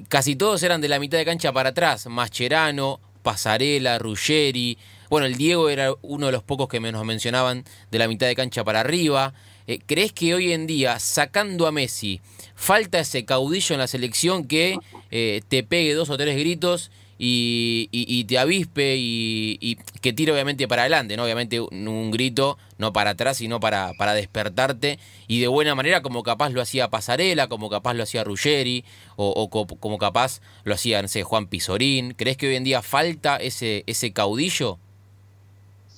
casi 0.09 0.37
todos 0.37 0.63
eran 0.63 0.81
de 0.81 0.89
la 0.89 0.99
mitad 0.99 1.19
de 1.19 1.25
cancha 1.25 1.53
para 1.53 1.71
atrás, 1.71 2.07
Mascherano, 2.07 3.01
Pasarela, 3.23 3.99
Ruggeri, 3.99 4.79
bueno, 5.11 5.27
el 5.27 5.37
Diego 5.37 5.69
era 5.69 5.95
uno 6.03 6.27
de 6.27 6.33
los 6.33 6.43
pocos 6.43 6.69
que 6.69 6.81
menos 6.81 7.05
mencionaban 7.05 7.65
de 7.91 7.99
la 7.99 8.09
mitad 8.09 8.27
de 8.27 8.35
cancha 8.35 8.65
para 8.65 8.81
arriba. 8.81 9.35
Eh, 9.67 9.81
¿Crees 9.87 10.13
que 10.13 10.35
hoy 10.35 10.53
en 10.53 10.67
día, 10.67 10.99
sacando 10.99 11.67
a 11.67 11.73
Messi, 11.73 12.21
falta 12.55 12.99
ese 12.99 13.25
caudillo 13.25 13.75
en 13.75 13.81
la 13.81 13.87
selección 13.87 14.45
que 14.45 14.79
eh, 15.11 15.43
te 15.49 15.63
pegue 15.63 15.95
dos 15.95 16.11
o 16.11 16.17
tres 16.17 16.37
gritos 16.37 16.91
y, 17.19 18.25
te 18.25 18.39
avispe 18.39 18.97
y, 18.99 19.79
que 20.03 20.13
tire 20.13 20.33
obviamente 20.33 20.69
para 20.69 20.83
adelante, 20.83 21.17
¿no? 21.17 21.25
Obviamente 21.25 21.61
un, 21.61 22.11
grito, 22.11 22.59
no 22.77 22.93
para 22.93 23.11
atrás, 23.11 23.39
sino 23.39 23.61
para, 23.61 23.93
para 23.95 24.15
despertarte 24.15 24.99
y 25.29 25.41
de 25.41 25.49
buena 25.49 25.75
manera 25.75 26.03
como 26.03 26.23
capaz 26.23 26.51
lo 26.51 26.61
hacía 26.61 26.91
Pasarela, 26.91 27.47
como 27.47 27.71
capaz 27.71 27.95
lo 27.95 28.03
hacía 28.03 28.25
Ruggeri 28.25 28.85
o, 29.17 29.49
como 29.49 29.99
capaz 29.99 30.41
lo 30.65 30.75
hacía, 30.75 31.01
no 31.01 31.09
sé, 31.09 31.23
Juan 31.23 31.47
Pizorín. 31.47 32.13
¿Crees 32.15 32.37
que 32.37 32.49
hoy 32.49 32.57
en 32.57 32.65
día 32.65 32.83
falta 32.83 33.37
ese, 33.37 33.85
ese 33.87 34.13
caudillo? 34.13 34.79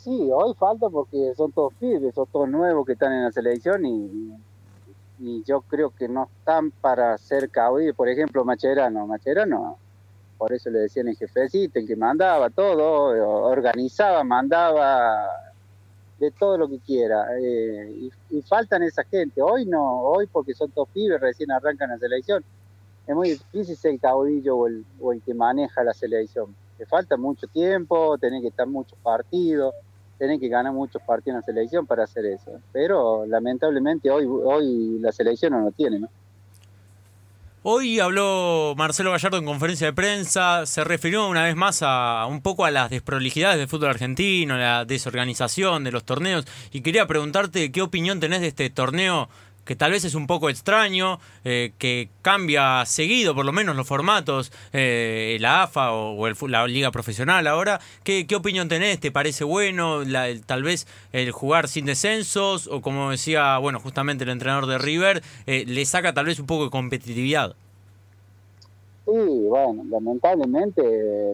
Sí, 0.07 0.31
hoy 0.33 0.55
falta 0.55 0.89
porque 0.89 1.35
son 1.35 1.51
todos 1.51 1.75
pibes, 1.81 2.15
son 2.15 2.29
todos 2.31 2.49
nuevos 2.49 2.87
que 2.87 2.93
están 2.93 3.13
en 3.13 3.25
la 3.25 3.33
selección 3.33 3.85
y, 3.85 4.33
yo 5.45 5.63
creo 5.63 5.91
que 5.91 6.09
no 6.09 6.29
están 6.39 6.71
para 6.71 7.19
ser 7.19 7.51
caudillo. 7.51 7.93
Por 7.93 8.09
ejemplo, 8.09 8.45
Macherano, 8.45 9.05
Macherano 9.09 9.79
por 10.39 10.53
eso 10.53 10.71
le 10.71 10.79
decían 10.81 11.09
el 11.09 11.17
jefecito, 11.17 11.81
el 11.81 11.89
que 11.89 11.97
mandaba 11.97 12.51
todo, 12.51 13.49
organizaba, 13.49 14.23
mandaba 14.23 15.27
de 16.21 16.31
todo 16.31 16.57
lo 16.57 16.69
que 16.69 16.79
quiera. 16.79 17.27
Eh, 17.41 18.11
y, 18.31 18.43
faltan 18.43 18.85
esa 18.85 19.03
gente. 19.03 19.43
Hoy 19.43 19.67
no, 19.67 20.03
hoy 20.03 20.29
porque 20.29 20.55
son 20.55 20.71
todos 20.71 20.89
pibes, 20.91 21.21
recién 21.21 21.51
arrancan 21.51 21.91
la 21.91 21.99
selección. 21.99 22.45
Es 23.09 23.15
muy 23.17 23.31
difícil 23.31 23.77
ser 23.77 23.95
el 23.95 24.01
caudillo 24.01 24.57
o 24.57 24.69
el, 24.69 24.85
o 25.01 25.13
el 25.13 25.21
que 25.21 25.35
maneja 25.35 25.83
la 25.83 25.95
selección. 25.95 26.55
Le 26.79 26.87
falta 26.87 27.17
mucho 27.17 27.49
tiempo, 27.49 28.17
tener 28.19 28.41
que 28.41 28.49
estar 28.49 28.69
muchos 28.69 28.97
partidos, 29.03 29.75
tener 30.19 30.41
que 30.41 30.49
ganar 30.49 30.73
muchos 30.73 31.03
partidos 31.03 31.35
en 31.35 31.41
la 31.41 31.43
selección 31.43 31.87
para 31.87 32.05
hacer 32.05 32.27
eso. 32.27 32.53
Pero 32.73 33.27
lamentablemente 33.27 34.11
hoy, 34.11 34.27
hoy 34.27 34.99
la 35.01 35.13
selección 35.13 35.53
no 35.53 35.61
lo 35.61 35.71
tiene, 35.73 36.01
¿no? 36.01 36.09
Hoy 37.69 37.99
habló 37.99 38.75
Marcelo 38.77 39.11
Gallardo 39.11 39.39
en 39.39 39.45
conferencia 39.45 39.89
de 39.89 39.93
prensa, 39.93 40.67
se 40.67 40.85
refirió 40.85 41.27
una 41.27 41.43
vez 41.43 41.57
más 41.57 41.81
a 41.83 42.25
un 42.27 42.41
poco 42.41 42.65
a 42.65 42.71
las 42.71 42.91
desprolijidades 42.91 43.59
del 43.59 43.67
fútbol 43.67 43.89
argentino, 43.89 44.57
la 44.57 44.85
desorganización 44.85 45.83
de 45.83 45.91
los 45.91 46.05
torneos, 46.05 46.47
y 46.71 46.83
quería 46.83 47.09
preguntarte 47.09 47.73
qué 47.73 47.83
opinión 47.83 48.21
tenés 48.21 48.41
de 48.41 48.47
este 48.47 48.71
torneo 48.71 49.29
que 49.67 49.77
tal 49.77 49.91
vez 49.91 50.05
es 50.05 50.15
un 50.15 50.27
poco 50.27 50.49
extraño, 50.49 51.19
eh, 51.45 51.73
que 51.77 52.09
cambia 52.23 52.87
seguido, 52.87 53.35
por 53.35 53.45
lo 53.45 53.53
menos 53.53 53.77
los 53.77 53.87
formatos, 53.87 54.53
eh, 54.73 55.37
la 55.41 55.65
AFA 55.65 55.93
o, 55.93 56.27
la 56.49 56.67
liga 56.67 56.91
profesional 56.93 57.47
ahora. 57.47 57.81
¿Qué, 58.05 58.27
¿Qué, 58.27 58.37
opinión 58.37 58.69
tenés? 58.69 59.01
¿Te 59.01 59.11
parece 59.11 59.45
bueno 59.45 60.03
tal 60.47 60.63
vez 60.63 60.87
el 61.13 61.33
jugar 61.33 61.69
sin 61.69 61.85
descensos? 61.85 62.69
O 62.69 62.81
como 62.81 63.11
decía, 63.11 63.59
bueno, 63.59 63.81
justamente 63.81 64.25
el 64.25 64.31
entrenador 64.31 64.67
de 64.67 64.79
River, 64.79 65.23
eh, 65.47 65.65
le 65.67 65.85
saca 65.85 66.15
tal 66.15 66.27
vez 66.27 66.39
un 66.39 66.47
poco 66.47 66.65
de 66.65 66.71
competitividad. 66.71 67.57
Sí, 69.05 69.13
bueno, 69.49 69.85
lamentablemente 69.91 70.83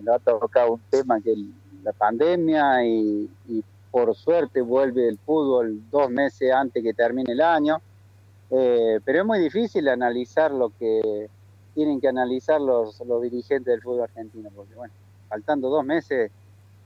no 0.02 0.14
ha 0.14 0.18
tocado 0.18 0.72
un 0.72 0.80
tema 0.90 1.20
que 1.20 1.34
la 1.82 1.92
pandemia 1.92 2.84
y, 2.84 3.28
y 3.48 3.62
por 3.90 4.14
suerte 4.14 4.62
vuelve 4.62 5.06
el 5.06 5.18
fútbol 5.18 5.82
dos 5.90 6.10
meses 6.10 6.50
antes 6.50 6.82
que 6.82 6.94
termine 6.94 7.32
el 7.32 7.40
año 7.42 7.80
eh, 8.54 9.00
pero 9.04 9.20
es 9.20 9.24
muy 9.24 9.38
difícil 9.38 9.88
analizar 9.88 10.50
lo 10.50 10.70
que 10.78 11.30
tienen 11.74 12.00
que 12.00 12.08
analizar 12.08 12.60
los, 12.60 13.00
los 13.00 13.22
dirigentes 13.22 13.72
del 13.72 13.80
fútbol 13.80 14.02
argentino, 14.02 14.50
porque 14.54 14.74
bueno, 14.74 14.92
faltando 15.28 15.70
dos 15.70 15.84
meses, 15.86 16.30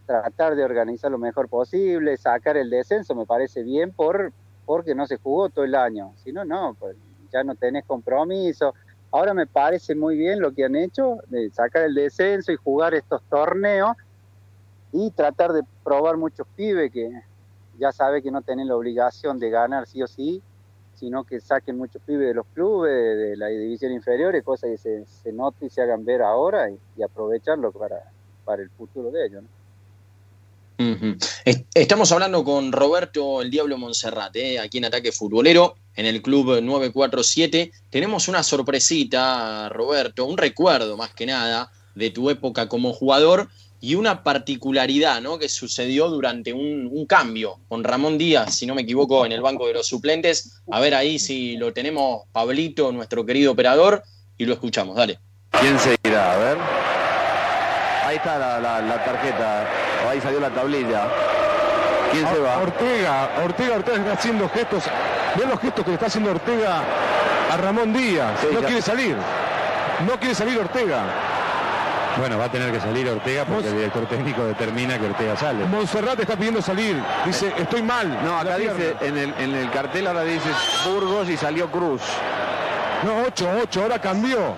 tratar 0.06 0.54
de 0.54 0.62
organizar 0.62 1.10
lo 1.10 1.18
mejor 1.18 1.48
posible, 1.48 2.16
sacar 2.16 2.56
el 2.56 2.70
descenso 2.70 3.16
me 3.16 3.26
parece 3.26 3.64
bien 3.64 3.92
por 3.92 4.32
porque 4.64 4.94
no 4.94 5.06
se 5.06 5.16
jugó 5.16 5.48
todo 5.48 5.64
el 5.64 5.74
año, 5.74 6.12
si 6.22 6.32
no, 6.32 6.44
no, 6.44 6.76
pues 6.78 6.96
ya 7.32 7.42
no 7.42 7.54
tenés 7.54 7.84
compromiso. 7.84 8.74
Ahora 9.10 9.34
me 9.34 9.46
parece 9.46 9.94
muy 9.94 10.16
bien 10.16 10.40
lo 10.40 10.52
que 10.52 10.64
han 10.64 10.76
hecho, 10.76 11.18
de 11.28 11.50
sacar 11.50 11.84
el 11.84 11.94
descenso 11.94 12.52
y 12.52 12.56
jugar 12.56 12.94
estos 12.94 13.22
torneos 13.30 13.96
y 14.92 15.10
tratar 15.10 15.52
de 15.52 15.62
probar 15.84 16.16
muchos 16.16 16.46
pibes 16.56 16.92
que 16.92 17.10
ya 17.78 17.92
sabe 17.92 18.22
que 18.22 18.30
no 18.30 18.42
tienen 18.42 18.68
la 18.68 18.76
obligación 18.76 19.38
de 19.38 19.50
ganar 19.50 19.86
sí 19.86 20.02
o 20.02 20.06
sí, 20.06 20.42
sino 20.96 21.24
que 21.24 21.40
saquen 21.40 21.76
muchos 21.76 22.02
pibes 22.02 22.28
de 22.28 22.34
los 22.34 22.46
clubes, 22.54 22.92
de, 22.92 23.36
la 23.36 23.48
división 23.48 23.92
inferior, 23.92 24.42
cosas 24.42 24.70
que 24.70 24.78
se, 24.78 25.04
se 25.06 25.32
noten 25.32 25.68
y 25.68 25.70
se 25.70 25.82
hagan 25.82 26.04
ver 26.04 26.22
ahora 26.22 26.68
y, 26.70 27.02
aprovecharlo 27.02 27.70
para, 27.72 28.10
para 28.44 28.62
el 28.62 28.70
futuro 28.70 29.10
de 29.10 29.26
ellos. 29.26 29.44
Estamos 31.74 32.12
hablando 32.12 32.44
con 32.44 32.70
Roberto 32.70 33.40
el 33.40 33.50
Diablo 33.50 33.78
Monserrate, 33.78 34.54
¿eh? 34.54 34.58
aquí 34.58 34.78
en 34.78 34.86
Ataque 34.86 35.10
Futbolero, 35.10 35.76
en 35.94 36.04
el 36.04 36.20
Club 36.20 36.60
947. 36.60 37.72
Tenemos 37.88 38.28
una 38.28 38.42
sorpresita, 38.42 39.70
Roberto, 39.70 40.26
un 40.26 40.36
recuerdo 40.36 40.96
más 40.96 41.14
que 41.14 41.24
nada 41.24 41.72
de 41.94 42.10
tu 42.10 42.28
época 42.28 42.68
como 42.68 42.92
jugador 42.92 43.48
y 43.80 43.94
una 43.94 44.22
particularidad 44.22 45.20
¿no? 45.20 45.38
que 45.38 45.48
sucedió 45.48 46.08
durante 46.08 46.52
un, 46.52 47.06
cambio 47.06 47.58
con 47.68 47.84
Ramón 47.84 48.18
Díaz, 48.18 48.54
si 48.54 48.66
no 48.66 48.74
me 48.74 48.82
equivoco, 48.82 49.24
en 49.24 49.32
el 49.32 49.42
banco 49.42 49.66
de 49.66 49.74
los 49.74 49.86
suplentes. 49.86 50.60
A 50.70 50.80
ver 50.80 50.94
ahí 50.94 51.18
si 51.18 51.56
lo 51.56 51.72
tenemos, 51.72 52.24
Pablito, 52.32 52.90
nuestro 52.90 53.24
querido 53.24 53.52
operador, 53.52 54.02
y 54.38 54.44
lo 54.44 54.54
escuchamos. 54.54 54.96
Dale. 54.96 55.18
¿Quién 55.60 55.78
se 55.78 55.96
irá? 56.04 56.32
A 56.32 56.36
ver. 56.36 56.58
Ahí 58.06 58.16
está 58.16 58.60
la, 58.60 59.04
tarjeta, 59.04 59.68
ahí 60.08 60.20
salió 60.20 60.40
la 60.40 60.50
tablilla. 60.50 61.08
¿Quién 62.12 62.26
se 62.28 62.38
va? 62.38 62.58
Ortega, 62.58 63.30
Ortega, 63.44 63.76
Ortega 63.76 63.98
está 63.98 64.12
haciendo 64.12 64.48
gestos. 64.48 64.84
Vean 65.36 65.50
los 65.50 65.60
gestos 65.60 65.84
que 65.84 65.90
le 65.90 65.94
está 65.94 66.06
haciendo 66.06 66.30
Ortega 66.30 66.82
a 67.50 67.56
Ramón 67.56 67.92
Díaz. 67.92 68.32
no 68.52 68.60
quiere 68.60 68.82
salir. 68.82 69.16
No 70.06 70.18
quiere 70.18 70.34
salir 70.34 70.58
Ortega. 70.58 71.35
Bueno, 72.18 72.38
va 72.38 72.46
a 72.46 72.50
tener 72.50 72.72
que 72.72 72.80
salir 72.80 73.08
Ortega 73.08 73.44
porque 73.44 73.68
el 73.68 73.74
director 73.74 74.06
técnico 74.06 74.44
determina 74.44 74.98
que 74.98 75.06
Ortega 75.06 75.36
sale. 75.36 75.64
Monserrat 75.66 76.18
está 76.18 76.34
pidiendo 76.36 76.62
salir. 76.62 76.96
Dice, 77.26 77.52
estoy 77.58 77.82
mal. 77.82 78.18
No, 78.24 78.38
acá 78.38 78.56
dice, 78.56 78.96
en 79.00 79.18
el, 79.18 79.34
en 79.38 79.54
el 79.54 79.70
cartel 79.70 80.06
ahora 80.06 80.22
dice 80.22 80.48
Burgos 80.86 81.28
y 81.28 81.36
salió 81.36 81.70
Cruz. 81.70 82.00
No, 83.04 83.24
8, 83.26 83.48
8, 83.64 83.82
ahora 83.82 83.98
cambió. 83.98 84.54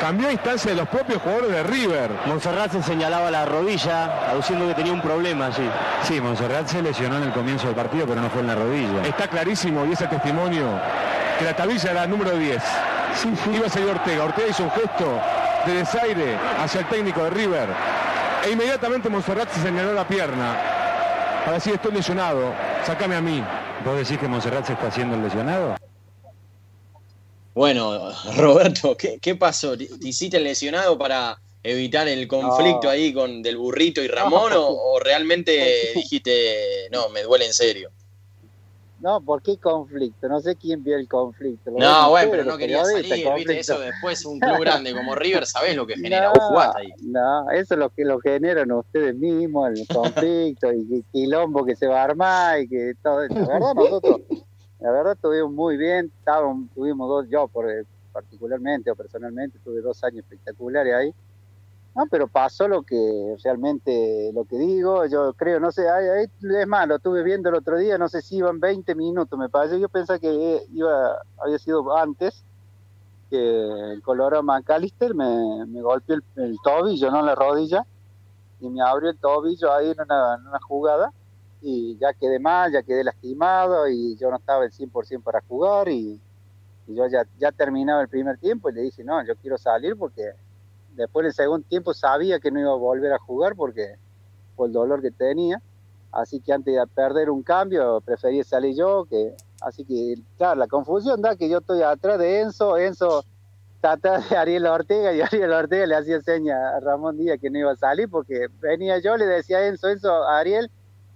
Cambió 0.00 0.28
a 0.28 0.32
instancia 0.32 0.70
de 0.70 0.76
los 0.78 0.88
propios 0.88 1.20
jugadores 1.22 1.50
de 1.50 1.62
River. 1.62 2.10
Monserrat 2.26 2.72
se 2.72 2.82
señalaba 2.82 3.30
la 3.30 3.44
rodilla, 3.44 4.28
aduciendo 4.30 4.66
que 4.66 4.74
tenía 4.74 4.92
un 4.92 5.02
problema 5.02 5.52
sí. 5.52 5.68
Sí, 6.04 6.20
Monserrat 6.20 6.68
se 6.68 6.82
lesionó 6.82 7.16
en 7.18 7.24
el 7.24 7.32
comienzo 7.32 7.66
del 7.66 7.76
partido, 7.76 8.06
pero 8.06 8.20
no 8.20 8.30
fue 8.30 8.40
en 8.40 8.46
la 8.46 8.54
rodilla. 8.54 9.02
Está 9.04 9.28
clarísimo 9.28 9.84
y 9.86 9.92
ese 9.92 10.06
testimonio 10.06 10.66
que 11.38 11.44
la 11.44 11.54
tablilla 11.54 11.90
era 11.90 12.04
el 12.04 12.10
número 12.10 12.36
10. 12.36 12.62
Sí, 13.14 13.32
Iba 13.52 13.66
a 13.66 13.70
salir 13.70 13.88
Ortega. 13.90 14.24
Ortega 14.24 14.48
hizo 14.48 14.64
un 14.64 14.70
gesto 14.70 15.20
de 15.66 15.74
desaire 15.74 16.36
hacia 16.58 16.80
el 16.80 16.88
técnico 16.88 17.24
de 17.24 17.30
River. 17.30 17.68
E 18.46 18.50
inmediatamente 18.50 19.08
Monserrat 19.08 19.50
se 19.52 19.60
señaló 19.62 19.92
la 19.92 20.06
pierna 20.06 20.58
para 21.44 21.54
decir 21.54 21.74
estoy 21.74 21.92
lesionado, 21.92 22.54
sácame 22.86 23.16
a 23.16 23.20
mí. 23.20 23.42
¿Vos 23.84 23.96
decís 23.96 24.18
que 24.18 24.28
Monserrat 24.28 24.66
se 24.66 24.74
está 24.74 24.88
haciendo 24.88 25.16
lesionado? 25.16 25.76
Bueno, 27.54 28.12
Roberto, 28.36 28.96
¿qué, 28.96 29.34
pasó? 29.36 29.76
¿Te 29.76 29.88
hiciste 30.02 30.38
lesionado 30.38 30.96
para, 30.96 31.40
evitar 31.62 32.08
el 32.08 32.26
conflicto 32.26 32.88
ahí 32.88 33.12
con 33.12 33.42
del 33.42 33.56
burrito 33.56 34.02
y 34.02 34.08
Ramón 34.08 34.52
o, 34.54 34.98
realmente 35.00 35.92
dijiste, 35.94 36.88
no, 36.90 37.08
me 37.10 37.22
duele 37.22 37.46
en 37.46 37.54
serio? 37.54 37.90
No, 39.00 39.20
¿por 39.22 39.40
qué 39.42 39.56
conflicto? 39.56 40.28
No 40.28 40.40
sé 40.40 40.56
quién 40.56 40.84
vio 40.84 40.96
el 40.96 41.08
conflicto. 41.08 41.70
no, 41.70 42.10
bueno, 42.10 42.30
pero 42.30 42.44
no 42.44 42.58
quería 42.58 42.84
salir, 42.84 43.26
viste, 43.34 43.58
eso 43.58 43.78
después 43.78 44.24
un 44.26 44.38
club 44.38 44.58
grande 44.60 44.94
como 44.94 45.14
River, 45.14 45.46
¿sabés 45.46 45.74
lo 45.74 45.86
que 45.86 45.94
genera? 45.96 46.32
No, 46.34 46.48
jugaste 46.48 46.82
ahí. 46.82 46.92
No, 47.02 47.50
eso 47.50 47.74
es 47.74 47.80
lo 47.80 47.88
que 47.90 48.04
lo 48.04 48.20
generan 48.20 48.70
ustedes 48.72 49.14
mismos, 49.14 49.70
el 49.70 49.86
conflicto 49.86 50.72
y 50.72 50.96
el 50.96 51.04
quilombo 51.12 51.64
que 51.64 51.76
se 51.76 51.86
va 51.86 52.02
a 52.02 52.04
armar 52.04 52.60
y 52.60 52.68
que 52.68 52.94
todo 53.02 53.22
eso. 53.22 53.34
La 53.34 53.46
verdad, 53.46 53.74
nosotros, 53.74 54.20
la 54.80 54.90
verdad, 54.92 55.12
estuvimos 55.14 55.52
muy 55.52 55.76
bien, 55.78 56.12
estábamos, 56.18 56.68
tuvimos 56.74 57.08
dos, 57.08 57.26
yo 57.30 57.48
por, 57.48 57.66
particularmente 58.12 58.90
o 58.90 58.96
personalmente, 58.96 59.58
tuve 59.64 59.80
dos 59.80 60.04
años 60.04 60.24
espectaculares 60.24 60.94
ahí 60.94 61.14
no, 61.94 62.06
pero 62.06 62.28
pasó 62.28 62.68
lo 62.68 62.82
que 62.82 63.36
realmente, 63.42 64.30
lo 64.32 64.44
que 64.44 64.56
digo, 64.56 65.06
yo 65.06 65.32
creo, 65.34 65.58
no 65.58 65.72
sé, 65.72 65.86
es 66.22 66.66
más, 66.66 66.86
lo 66.86 66.96
estuve 66.96 67.24
viendo 67.24 67.48
el 67.48 67.56
otro 67.56 67.78
día, 67.78 67.98
no 67.98 68.08
sé 68.08 68.22
si 68.22 68.36
iban 68.36 68.60
20 68.60 68.94
minutos, 68.94 69.36
me 69.38 69.48
parece, 69.48 69.80
yo 69.80 69.88
pensaba 69.88 70.18
que 70.20 70.66
iba, 70.72 71.20
había 71.38 71.58
sido 71.58 71.96
antes, 71.96 72.44
que 73.28 73.92
el 73.92 74.02
Colorado 74.02 74.42
McAllister 74.42 75.14
me, 75.14 75.80
golpeó 75.80 76.16
el, 76.36 76.56
tobillo, 76.62 77.10
no 77.10 77.22
la 77.22 77.34
rodilla, 77.34 77.84
y 78.60 78.68
me 78.68 78.82
abrió 78.82 79.10
el 79.10 79.18
tobillo 79.18 79.72
ahí 79.72 79.90
en 79.90 80.00
una, 80.00 80.36
una 80.36 80.60
jugada, 80.60 81.12
y 81.60 81.98
ya 81.98 82.12
quedé 82.12 82.38
mal, 82.38 82.70
ya 82.72 82.84
quedé 82.84 83.02
lastimado, 83.02 83.88
y 83.88 84.16
yo 84.16 84.30
no 84.30 84.36
estaba 84.36 84.64
el 84.64 84.70
100% 84.70 85.24
para 85.24 85.40
jugar, 85.40 85.88
y, 85.88 86.20
y 86.86 86.94
yo 86.94 87.08
ya, 87.08 87.26
ya 87.40 87.50
terminaba 87.50 88.00
el 88.00 88.08
primer 88.08 88.38
tiempo, 88.38 88.70
y 88.70 88.74
le 88.74 88.82
dije, 88.82 89.02
no, 89.02 89.24
yo 89.24 89.34
quiero 89.34 89.58
salir 89.58 89.96
porque 89.96 90.34
después 90.94 91.24
del 91.24 91.32
segundo 91.32 91.66
tiempo 91.68 91.94
sabía 91.94 92.40
que 92.40 92.50
no 92.50 92.60
iba 92.60 92.72
a 92.72 92.76
volver 92.76 93.12
a 93.12 93.18
jugar 93.18 93.54
porque 93.56 93.96
por 94.56 94.68
el 94.68 94.72
dolor 94.72 95.00
que 95.02 95.10
tenía. 95.10 95.60
Así 96.12 96.40
que 96.40 96.52
antes 96.52 96.74
de 96.74 96.86
perder 96.88 97.30
un 97.30 97.42
cambio, 97.42 98.00
preferí 98.00 98.42
salir 98.42 98.76
yo. 98.76 99.04
que 99.04 99.34
Así 99.60 99.84
que, 99.84 100.16
claro, 100.36 100.58
la 100.58 100.66
confusión 100.66 101.22
da 101.22 101.36
que 101.36 101.48
yo 101.48 101.58
estoy 101.58 101.82
atrás 101.82 102.18
de 102.18 102.40
Enzo. 102.40 102.76
Enzo 102.76 103.24
está 103.76 103.92
atrás 103.92 104.28
de 104.28 104.36
Ariel 104.36 104.66
Ortega 104.66 105.12
y 105.12 105.20
Ariel 105.20 105.52
Ortega 105.52 105.86
le 105.86 105.96
hacía 105.96 106.20
seña 106.20 106.76
a 106.76 106.80
Ramón 106.80 107.16
Díaz 107.16 107.38
que 107.40 107.50
no 107.50 107.58
iba 107.58 107.72
a 107.72 107.76
salir 107.76 108.08
porque 108.10 108.48
venía 108.60 108.98
yo, 108.98 109.16
le 109.16 109.26
decía 109.26 109.58
a 109.58 109.66
Enzo, 109.66 109.88
Enzo, 109.88 110.12
a 110.12 110.38
Ariel 110.38 110.70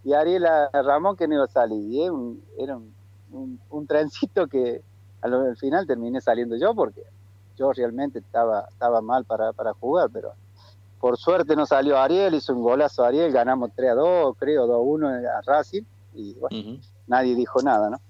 y 0.04 0.12
Ariel 0.12 0.46
a 0.46 0.70
Ramón 0.72 1.16
que 1.16 1.26
no 1.26 1.34
iba 1.34 1.44
a 1.44 1.48
salir. 1.48 1.82
Y 1.82 2.02
era 2.58 2.76
un, 2.76 3.60
un, 3.70 3.86
trencito 3.86 4.46
que 4.46 4.82
al 5.20 5.56
final 5.56 5.86
terminé 5.86 6.20
saliendo 6.20 6.56
yo 6.56 6.74
porque 6.74 7.02
yo 7.56 7.72
realmente 7.72 8.18
estaba, 8.18 8.66
estaba 8.70 9.00
mal 9.00 9.24
para, 9.24 9.52
para 9.52 9.72
jugar, 9.74 10.10
pero 10.12 10.32
por 11.00 11.18
suerte 11.18 11.54
no 11.56 11.66
salió 11.66 11.98
Ariel, 11.98 12.34
hizo 12.34 12.54
un 12.54 12.62
golazo 12.62 13.04
Ariel, 13.04 13.32
ganamos 13.32 13.70
3 13.74 13.90
a 13.90 13.94
2, 13.94 14.36
creo 14.38 14.66
2 14.66 14.76
a 14.76 14.78
1 14.78 15.08
a 15.08 15.40
Racing, 15.42 15.82
y 16.14 16.34
bueno, 16.34 16.78
nadie 17.06 17.34
dijo 17.34 17.60
nada, 17.62 17.90
¿no? 17.90 18.00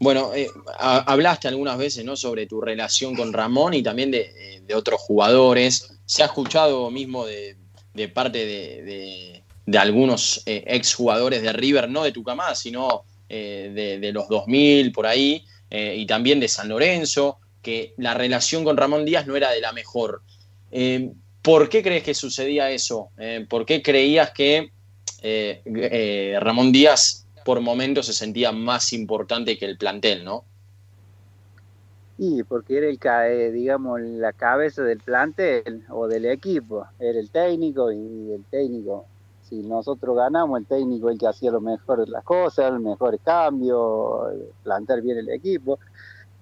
Bueno, 0.00 0.34
eh, 0.34 0.48
hablaste 0.78 1.46
algunas 1.46 1.78
veces 1.78 2.04
¿no? 2.04 2.16
sobre 2.16 2.46
tu 2.46 2.60
relación 2.60 3.14
con 3.14 3.32
Ramón 3.32 3.74
y 3.74 3.84
también 3.84 4.10
de, 4.10 4.60
de 4.66 4.74
otros 4.74 5.00
jugadores. 5.00 6.00
Se 6.06 6.24
ha 6.24 6.26
escuchado 6.26 6.90
mismo 6.90 7.24
de, 7.24 7.56
de 7.94 8.08
parte 8.08 8.44
de, 8.44 9.42
de 9.66 9.78
algunos 9.78 10.42
eh, 10.46 10.64
exjugadores 10.66 11.42
de 11.42 11.52
River, 11.52 11.88
no 11.88 12.02
de 12.02 12.12
Tucamá, 12.12 12.54
sino 12.54 13.04
eh, 13.28 13.98
de, 14.00 14.12
los 14.12 14.28
2000 14.28 14.92
por 14.92 15.06
ahí, 15.06 15.44
eh, 15.70 15.94
y 15.96 16.06
también 16.06 16.40
de 16.40 16.48
San 16.48 16.68
Lorenzo, 16.68 17.38
que 17.62 17.94
la 17.96 18.14
relación 18.14 18.64
con 18.64 18.76
Ramón 18.76 19.04
Díaz 19.04 19.26
no 19.26 19.36
era 19.36 19.50
de 19.50 19.60
la 19.60 19.72
mejor. 19.72 20.22
Eh, 20.70 21.12
¿Por 21.40 21.68
qué 21.68 21.82
crees 21.82 22.02
que 22.02 22.14
sucedía 22.14 22.70
eso? 22.70 23.08
Eh, 23.18 23.46
¿Por 23.48 23.64
qué 23.64 23.82
creías 23.82 24.30
que 24.30 24.72
eh, 25.22 26.38
Ramón 26.40 26.72
Díaz 26.72 27.26
por 27.44 27.60
momentos 27.60 28.06
se 28.06 28.12
sentía 28.12 28.52
más 28.52 28.92
importante 28.92 29.58
que 29.58 29.64
el 29.64 29.76
plantel, 29.76 30.24
no? 30.24 30.44
Sí, 32.18 32.42
porque 32.44 32.78
era 32.78 33.26
el, 33.28 33.52
digamos, 33.52 34.00
la 34.00 34.32
cabeza 34.32 34.82
del 34.82 34.98
plantel 34.98 35.84
o 35.88 36.06
del 36.06 36.26
equipo, 36.26 36.86
era 36.98 37.18
el 37.18 37.30
técnico 37.30 37.90
y 37.90 38.32
el 38.32 38.44
técnico, 38.50 39.06
si 39.48 39.56
nosotros 39.62 40.16
ganamos, 40.16 40.60
el 40.60 40.66
técnico 40.66 41.10
el 41.10 41.18
que 41.18 41.26
hacía 41.26 41.50
lo 41.50 41.60
mejor 41.60 42.08
las 42.08 42.22
cosas, 42.22 42.72
el 42.72 42.80
mejor 42.80 43.18
cambio, 43.20 44.30
plantar 44.62 45.02
bien 45.02 45.18
el 45.18 45.30
equipo. 45.30 45.80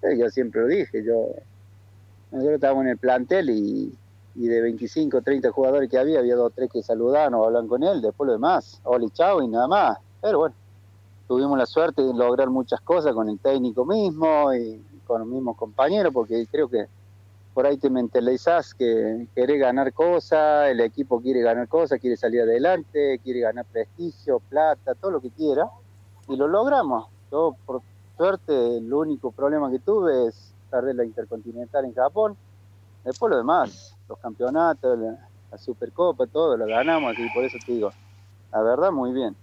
Eh, 0.02 0.16
yo 0.18 0.30
siempre 0.30 0.62
lo 0.62 0.66
dije, 0.66 1.04
yo 1.04 1.26
nosotros 2.30 2.54
estábamos 2.54 2.84
en 2.84 2.90
el 2.90 2.98
plantel 2.98 3.50
y, 3.50 3.92
de 4.34 4.60
25, 4.62 5.20
30 5.20 5.50
jugadores 5.50 5.90
que 5.90 5.98
había, 5.98 6.20
había 6.20 6.36
dos 6.36 6.46
o 6.46 6.50
tres 6.50 6.70
que 6.70 6.82
saludaban 6.82 7.34
o 7.34 7.44
hablan 7.44 7.68
con 7.68 7.82
él, 7.82 8.00
después 8.00 8.26
lo 8.26 8.32
demás, 8.32 8.80
Oli 8.84 9.10
chao 9.10 9.42
y 9.42 9.48
nada 9.48 9.68
más. 9.68 9.98
Pero 10.22 10.38
bueno, 10.38 10.54
tuvimos 11.28 11.58
la 11.58 11.66
suerte 11.66 12.02
de 12.02 12.14
lograr 12.14 12.48
muchas 12.48 12.80
cosas 12.80 13.12
con 13.12 13.28
el 13.28 13.38
técnico 13.38 13.84
mismo 13.84 14.54
y 14.54 14.82
con 15.06 15.20
los 15.20 15.28
mismos 15.28 15.56
compañeros, 15.56 16.12
porque 16.14 16.46
creo 16.50 16.68
que 16.68 16.86
por 17.52 17.66
ahí 17.66 17.76
te 17.76 17.90
mentalizás 17.90 18.74
que 18.74 19.26
querés 19.34 19.60
ganar 19.60 19.92
cosas, 19.92 20.70
el 20.70 20.80
equipo 20.80 21.20
quiere 21.20 21.42
ganar 21.42 21.68
cosas, 21.68 22.00
quiere 22.00 22.16
salir 22.16 22.42
adelante, 22.42 23.20
quiere 23.22 23.40
ganar 23.40 23.66
prestigio, 23.66 24.40
plata, 24.48 24.94
todo 24.94 25.10
lo 25.10 25.20
que 25.20 25.30
quiera, 25.30 25.68
y 26.28 26.36
lo 26.36 26.46
logramos. 26.46 27.08
Yo, 27.30 27.56
por, 27.66 27.82
suerte, 28.20 28.76
el 28.76 28.92
único 28.92 29.33
problema 29.33 29.70
que 29.70 29.78
tuve 29.78 30.28
es 30.28 30.52
perder 30.70 30.94
la 30.94 31.06
Intercontinental 31.06 31.87
en 31.87 31.94
Japón. 31.94 32.37
Después 33.02 33.30
lo 33.30 33.38
demás, 33.38 33.96
los 34.11 34.18
campeonatos, 34.18 34.98
la, 34.98 35.56
Supercopa, 35.56 36.26
todo 36.26 36.54
lo 36.56 36.66
ganamos 36.66 37.18
y 37.18 37.28
por 37.35 37.44
eso 37.44 37.56
te 37.64 37.72
digo, 37.72 37.90
la 38.52 38.62
verdad 38.62 38.92
muy 38.92 39.12
bien. 39.12 39.35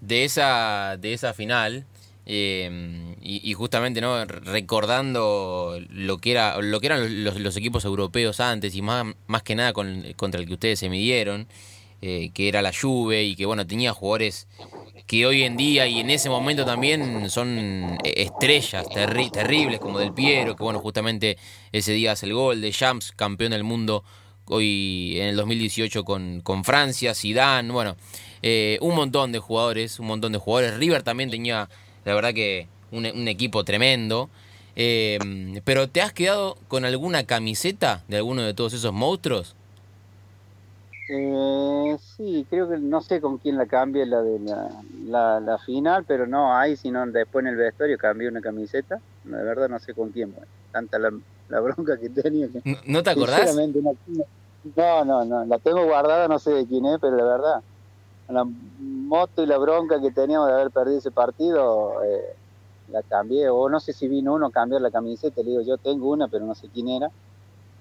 De 0.00 0.24
esa, 0.24 0.96
de 0.98 1.12
esa 1.12 1.32
final, 1.32 1.86
em, 2.26 3.14
y, 3.20 3.52
justamente 3.54 4.00
no 4.00 4.24
recordando 4.24 5.78
lo 5.90 6.18
que 6.18 6.32
era 6.32 6.60
lo 6.60 6.80
que 6.80 6.86
eran 6.86 7.24
los, 7.24 7.56
equipos 7.56 7.84
europeos 7.84 8.40
antes 8.40 8.74
y 8.74 8.82
más, 8.82 9.06
más 9.28 9.42
que 9.44 9.54
nada 9.54 9.72
con, 9.72 10.02
contra 10.16 10.40
el 10.40 10.46
que 10.46 10.54
ustedes 10.54 10.80
se 10.80 10.90
midieron 10.90 11.46
eh, 12.02 12.30
que 12.32 12.48
era 12.48 12.62
la 12.62 12.72
Juve 12.72 13.24
y 13.24 13.36
que 13.36 13.44
bueno 13.44 13.66
tenía 13.66 13.92
jugadores 13.92 14.48
que 15.06 15.26
hoy 15.26 15.42
en 15.42 15.56
día 15.56 15.86
y 15.86 16.00
en 16.00 16.10
ese 16.10 16.30
momento 16.30 16.64
también 16.64 17.30
son 17.30 17.98
estrellas 18.04 18.86
terribles 19.32 19.80
como 19.80 19.98
Del 19.98 20.12
Piero, 20.12 20.56
que 20.56 20.62
bueno, 20.62 20.78
justamente 20.80 21.36
ese 21.72 21.92
día 21.92 22.12
hace 22.12 22.26
el 22.26 22.34
gol, 22.34 22.60
de 22.60 22.70
Champs, 22.70 23.12
campeón 23.12 23.52
del 23.52 23.64
mundo 23.64 24.04
hoy 24.46 25.14
en 25.16 25.28
el 25.28 25.36
2018 25.36 26.04
con, 26.04 26.40
con 26.40 26.64
Francia, 26.64 27.14
Zidane, 27.14 27.72
bueno, 27.72 27.96
eh, 28.42 28.78
un 28.80 28.94
montón 28.94 29.32
de 29.32 29.38
jugadores, 29.38 30.00
un 30.00 30.06
montón 30.06 30.32
de 30.32 30.38
jugadores. 30.38 30.76
River 30.78 31.02
también 31.02 31.30
tenía, 31.30 31.68
la 32.04 32.14
verdad 32.14 32.34
que 32.34 32.68
un, 32.90 33.28
equipo 33.28 33.64
tremendo. 33.64 34.28
Eh, 34.76 35.18
pero 35.64 35.88
¿te 35.88 36.00
has 36.00 36.12
quedado 36.12 36.56
con 36.68 36.84
alguna 36.84 37.24
camiseta 37.24 38.04
de 38.08 38.18
alguno 38.18 38.42
de 38.42 38.54
todos 38.54 38.72
esos 38.72 38.92
monstruos? 38.92 39.56
Eh, 41.12 41.98
sí, 41.98 42.46
creo 42.48 42.68
que 42.68 42.78
no 42.78 43.00
sé 43.00 43.20
con 43.20 43.38
quién 43.38 43.56
la 43.56 43.66
cambie 43.66 44.06
la 44.06 44.22
de 44.22 44.38
la, 45.06 45.40
la, 45.40 45.58
final, 45.58 46.04
pero 46.04 46.24
no 46.28 46.56
ahí, 46.56 46.76
sino 46.76 47.04
después 47.04 47.44
en 47.44 47.48
el 47.48 47.56
vestuario 47.56 47.98
cambié 47.98 48.28
una 48.28 48.40
camiseta. 48.40 49.00
De 49.24 49.42
verdad 49.42 49.68
no 49.68 49.80
sé 49.80 49.92
con 49.92 50.10
quién, 50.10 50.32
tanta 50.70 51.00
la, 51.00 51.10
bronca 51.60 51.98
que 51.98 52.10
tenía. 52.10 52.46
¿No 52.86 53.02
te 53.02 53.10
acordás? 53.10 53.56
No, 54.76 55.04
no, 55.04 55.24
no, 55.24 55.44
la 55.46 55.58
tengo 55.58 55.84
guardada, 55.84 56.28
no 56.28 56.38
sé 56.38 56.52
de 56.52 56.64
quién 56.64 56.86
es, 56.86 57.00
pero 57.00 57.16
la 57.16 57.24
verdad, 57.24 57.62
la 58.28 58.44
moto 58.78 59.42
y 59.42 59.46
la 59.46 59.58
bronca 59.58 60.00
que 60.00 60.12
teníamos 60.12 60.46
de 60.46 60.54
haber 60.54 60.70
perdido 60.70 60.98
ese 60.98 61.10
partido, 61.10 62.04
eh, 62.04 62.36
la 62.92 63.02
cambié, 63.02 63.48
o 63.48 63.68
no 63.68 63.80
sé 63.80 63.92
si 63.92 64.06
vino 64.06 64.34
uno 64.34 64.46
a 64.46 64.52
cambiar 64.52 64.80
la 64.80 64.92
camiseta, 64.92 65.42
le 65.42 65.50
digo, 65.50 65.62
yo 65.62 65.76
tengo 65.76 66.08
una, 66.08 66.28
pero 66.28 66.46
no 66.46 66.54
sé 66.54 66.68
quién 66.72 66.86
era 66.86 67.10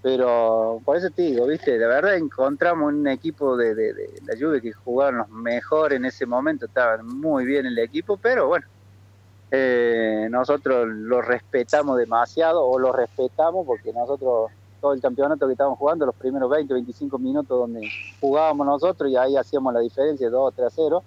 pero 0.02 0.82
por 0.86 0.98
eso 0.98 1.10
te 1.10 1.24
digo, 1.24 1.46
viste, 1.46 1.78
de 1.78 1.86
verdad 1.86 2.16
encontramos 2.16 2.94
un 2.94 3.08
equipo 3.08 3.58
de, 3.58 3.76
de, 3.76 3.94
la 4.26 4.36
Juve 4.40 4.62
que 4.62 4.72
jugaban 4.72 5.18
los 5.18 5.30
mejores 5.30 5.98
en 5.98 6.06
ese 6.06 6.26
momento, 6.26 6.66
estaban 6.66 7.06
muy 7.06 7.46
bien 7.46 7.66
el 7.66 7.78
equipo, 7.80 8.18
pero 8.18 8.48
bueno, 8.48 8.66
eh, 9.52 10.28
nosotros 10.30 10.88
lo 10.88 11.22
respetamos 11.22 11.98
demasiado, 11.98 12.64
o 12.66 12.80
lo 12.80 12.94
respetamos 12.94 13.66
porque 13.66 13.92
nosotros 13.92 14.52
todo 14.80 14.94
el 14.94 15.02
campeonato 15.02 15.46
que 15.46 15.54
estábamos 15.54 15.78
jugando, 15.78 16.06
los 16.06 16.16
primeros 16.16 16.50
20, 16.50 16.74
25 16.74 17.20
minutos 17.20 17.60
donde 17.60 17.90
jugábamos 18.22 18.66
nosotros 18.66 19.12
y 19.12 19.18
ahí 19.18 19.36
hacíamos 19.36 19.74
la 19.74 19.82
diferencia, 19.82 20.30
2 20.30 20.54
3 20.56 20.68
a 20.68 20.70
0, 20.70 21.04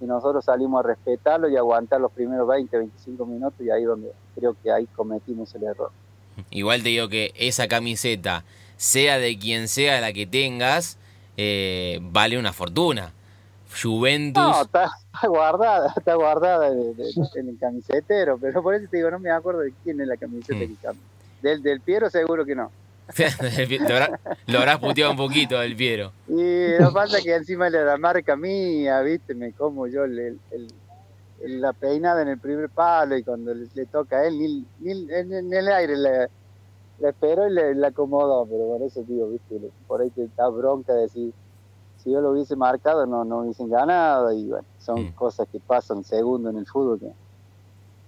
y 0.00 0.04
nosotros 0.04 0.44
salimos 0.44 0.84
a 0.84 0.88
respetarlo 0.88 1.48
y 1.48 1.56
aguantar 1.56 2.00
los 2.00 2.12
primeros 2.12 2.46
20, 2.46 2.76
25 2.78 3.26
minutos 3.26 3.60
y 3.60 3.70
ahí 3.70 3.82
donde 3.82 4.12
creo 4.36 4.54
que 4.62 4.70
ahí 4.70 4.86
cometimos 4.86 5.52
el 5.54 5.64
error. 5.64 5.90
Igual 6.50 6.82
te 6.82 6.90
digo 6.90 7.08
que 7.08 7.32
esa 7.36 7.68
camiseta, 7.68 8.44
sea 8.76 9.18
de 9.18 9.38
quien 9.38 9.68
sea 9.68 10.00
la 10.00 10.12
que 10.12 10.26
tengas, 10.26 10.98
eh, 11.36 11.98
vale 12.02 12.38
una 12.38 12.52
fortuna. 12.52 13.12
Juventus. 13.80 14.42
No, 14.42 14.62
está, 14.62 14.90
guardada, 15.28 15.94
está 15.96 16.14
guardada 16.14 16.68
en, 16.68 17.48
el 17.48 17.58
camisetero, 17.58 18.38
pero 18.38 18.62
por 18.62 18.74
eso 18.74 18.86
te 18.90 18.96
digo, 18.96 19.10
no 19.10 19.18
me 19.18 19.30
acuerdo 19.30 19.60
de 19.60 19.72
quién 19.84 20.00
es 20.00 20.08
la 20.08 20.16
camiseta 20.16 20.58
mm. 20.58 20.68
que 20.68 20.74
cambia. 20.82 21.02
Del, 21.42 21.62
del 21.62 21.80
Piero 21.80 22.10
seguro 22.10 22.44
que 22.44 22.54
no. 22.54 22.70
lo, 23.16 23.94
habrá- 23.94 24.20
lo 24.46 24.58
habrás 24.58 24.78
puteado 24.78 25.10
un 25.10 25.16
poquito 25.16 25.60
el 25.62 25.74
Piero. 25.76 26.12
Y 26.28 26.78
lo 26.78 26.88
que 26.88 26.94
pasa 26.94 27.18
es 27.18 27.24
que 27.24 27.34
encima 27.34 27.70
de 27.70 27.84
la 27.84 27.96
marca 27.96 28.36
mía, 28.36 29.00
viste, 29.00 29.34
me 29.34 29.52
como 29.52 29.86
yo 29.86 30.04
el- 30.04 30.38
la 31.42 31.72
peinada 31.72 32.22
en 32.22 32.28
el 32.28 32.38
primer 32.40 32.70
palo 32.70 33.16
y 33.16 33.24
cuando 33.24 33.54
le, 33.54 33.66
le 33.72 33.86
toca 33.86 34.18
a 34.18 34.26
él, 34.26 34.38
ni, 34.38 34.66
ni- 34.78 35.12
en, 35.12 35.32
en 35.32 35.52
el 35.52 35.68
aire 35.68 35.96
le, 35.96 36.28
le 36.98 37.08
esperó 37.08 37.48
y 37.48 37.52
le, 37.54 37.86
acomodó, 37.86 38.46
pero 38.46 38.66
por 38.66 38.82
eso 38.82 39.02
digo, 39.02 39.28
viste, 39.30 39.58
por 39.86 40.00
ahí 40.02 40.10
te 40.10 40.28
da 40.36 40.48
bronca 40.48 40.92
decir, 40.94 41.32
si 41.96 42.10
yo 42.12 42.20
lo 42.20 42.32
hubiese 42.32 42.56
marcado 42.56 43.06
no, 43.06 43.24
no 43.24 43.40
hubiesen 43.40 43.68
ganado 43.70 44.32
y 44.32 44.46
bueno, 44.48 44.66
son 44.78 45.04
Mm. 45.04 45.14
cosas 45.14 45.46
que 45.50 45.60
pasan 45.60 46.04
segundo 46.04 46.50
en 46.50 46.58
el 46.58 46.66
fútbol 46.66 46.98
que, 46.98 47.06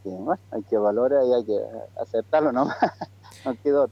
que, 0.02 0.08
bueno, 0.10 0.40
hay 0.50 0.62
que 0.64 0.76
valorar 0.78 1.22
y 1.26 1.32
hay 1.32 1.44
que 1.44 1.58
aceptarlo 2.00 2.52
nomás, 2.52 2.76
no 3.44 3.56
quedó. 3.62 3.90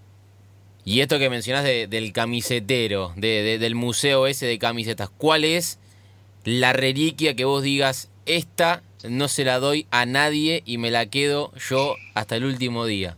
Y 0.84 1.00
esto 1.00 1.18
que 1.18 1.28
mencionás 1.30 1.64
de- 1.64 1.86
del 1.86 2.12
camisetero, 2.12 3.12
de- 3.16 3.42
de- 3.42 3.58
del 3.58 3.74
museo 3.74 4.26
ese 4.26 4.46
de 4.46 4.58
camisetas, 4.58 5.10
¿cuál 5.10 5.44
es 5.44 5.78
la 6.44 6.72
reliquia 6.72 7.36
que 7.36 7.44
vos 7.44 7.62
digas, 7.62 8.08
esta 8.24 8.82
no 9.08 9.28
se 9.28 9.44
la 9.44 9.58
doy 9.58 9.86
a 9.90 10.06
nadie 10.06 10.62
y 10.66 10.78
me 10.78 10.90
la 10.90 11.06
quedo 11.06 11.52
yo 11.52 11.94
hasta 12.14 12.36
el 12.36 12.44
último 12.44 12.84
día? 12.84 13.16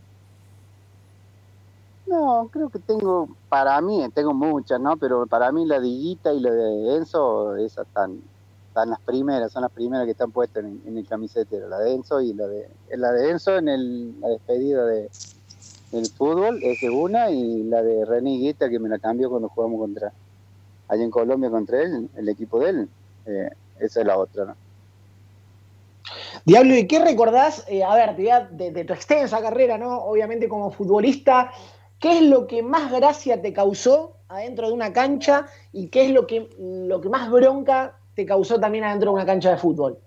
No, 2.07 2.47
creo 2.51 2.69
que 2.69 2.79
tengo, 2.79 3.27
para 3.49 3.79
mí, 3.81 4.05
tengo 4.13 4.33
muchas, 4.33 4.79
¿no? 4.79 4.97
Pero 4.97 5.25
para 5.25 5.51
mí 5.51 5.65
la 5.65 5.79
de 5.79 5.87
Higuita 5.87 6.31
y 6.33 6.39
la 6.39 6.51
de 6.51 6.95
Enzo, 6.95 7.55
esas 7.55 7.87
están, 7.87 8.21
están 8.67 8.91
las 8.91 8.99
primeras, 8.99 9.51
son 9.51 9.63
las 9.63 9.71
primeras 9.71 10.05
que 10.05 10.11
están 10.11 10.31
puestas 10.31 10.63
en, 10.63 10.97
el 10.97 11.07
camisetero, 11.07 11.67
la 11.67 11.79
de 11.79 11.93
Enzo 11.93 12.21
y 12.21 12.33
la 12.33 12.47
de, 12.47 12.69
la 12.95 13.11
de 13.11 13.31
Enzo 13.31 13.57
en 13.57 13.67
el, 13.67 14.19
la 14.19 14.27
despedida 14.29 14.85
de, 14.85 15.09
del 15.91 16.05
fútbol, 16.07 16.59
esa 16.61 16.85
es 16.85 16.91
una, 16.93 17.31
y 17.31 17.63
la 17.63 17.81
de 17.81 18.05
René 18.05 18.35
Higuita 18.35 18.69
que 18.69 18.79
me 18.79 18.89
la 18.89 18.99
cambió 18.99 19.29
cuando 19.29 19.49
jugamos 19.49 19.79
contra, 19.79 20.13
allá 20.89 21.03
en 21.03 21.11
Colombia 21.11 21.49
contra 21.49 21.81
él, 21.81 22.09
el 22.15 22.29
equipo 22.29 22.59
de 22.59 22.69
él, 22.69 22.89
eh, 23.25 23.49
esa 23.79 24.01
es 24.01 24.05
la 24.05 24.17
otra, 24.17 24.45
¿no? 24.45 24.62
Diablo, 26.45 26.75
¿y 26.75 26.87
qué 26.87 26.99
recordás? 26.99 27.63
eh, 27.69 27.83
a 27.83 27.95
ver, 27.95 28.17
de, 28.17 28.83
tu 28.83 28.93
extensa 28.93 29.41
carrera, 29.41 29.77
¿no? 29.77 29.97
Obviamente 30.03 30.49
como 30.49 30.71
futbolista, 30.71 31.51
¿qué 31.99 32.17
es 32.17 32.23
lo 32.23 32.47
que 32.47 32.61
más 32.61 32.91
gracia 32.91 33.41
te 33.41 33.53
causó 33.53 34.17
adentro 34.27 34.67
de 34.67 34.73
una 34.73 34.91
cancha 34.91 35.47
y 35.71 35.87
qué 35.87 36.05
es 36.05 36.11
lo 36.11 36.27
que, 36.27 36.49
lo 36.59 36.99
que 36.99 37.07
más 37.07 37.31
bronca 37.31 37.97
te 38.15 38.25
causó 38.25 38.59
también 38.59 38.83
adentro 38.83 39.11
de 39.11 39.15
una 39.15 39.25
cancha 39.25 39.51
de 39.51 39.57
fútbol? 39.57 39.97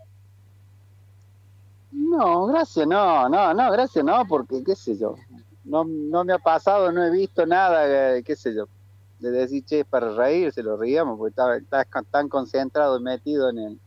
No, 1.90 2.46
gracias, 2.46 2.86
no, 2.86 3.28
no, 3.30 3.54
no, 3.54 3.72
gracias, 3.72 4.04
no, 4.04 4.22
porque 4.28 4.62
qué 4.62 4.76
sé 4.76 4.98
yo, 4.98 5.14
no, 5.64 5.84
no 5.84 6.22
me 6.22 6.34
ha 6.34 6.38
pasado, 6.38 6.92
no 6.92 7.02
he 7.02 7.10
visto 7.10 7.46
nada, 7.46 8.16
eh, 8.16 8.22
qué 8.22 8.36
sé 8.36 8.54
yo, 8.54 8.68
de 9.20 9.30
decir, 9.30 9.64
che, 9.64 9.80
es 9.80 9.86
para 9.86 10.14
reírse, 10.14 10.62
lo 10.62 10.76
reíamos, 10.76 11.18
porque 11.18 11.34
estás 11.56 11.86
tan 12.10 12.28
concentrado 12.28 12.98
y 12.98 13.02
metido 13.02 13.48
en 13.48 13.58
el, 13.58 13.80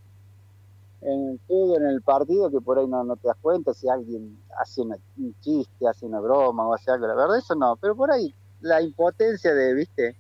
en 1.02 1.30
el 1.30 1.40
fútbol, 1.48 1.82
en 1.84 1.90
el 1.90 2.02
partido, 2.02 2.50
que 2.52 2.60
por 2.62 2.78
ahí 2.80 2.88
no, 2.88 3.04
no 3.04 3.16
te 3.16 3.28
das 3.28 3.38
cuenta 3.42 3.74
si 3.74 3.88
alguien 3.90 4.38
hace 4.60 4.82
una- 4.82 4.98
un 5.18 5.34
chiste, 5.42 5.88
hace 5.88 6.06
una 6.06 6.20
broma 6.20 6.68
o 6.68 6.74
hace 6.74 6.92
algo, 6.92 7.08
la 7.08 7.16
verdad 7.16 7.38
eso 7.38 7.56
no, 7.56 7.76
pero 7.78 7.96
por 7.96 8.12
ahí 8.12 8.34
la 8.62 8.82
impotencia 8.82 9.54
de, 9.54 9.74
viste, 9.74 10.16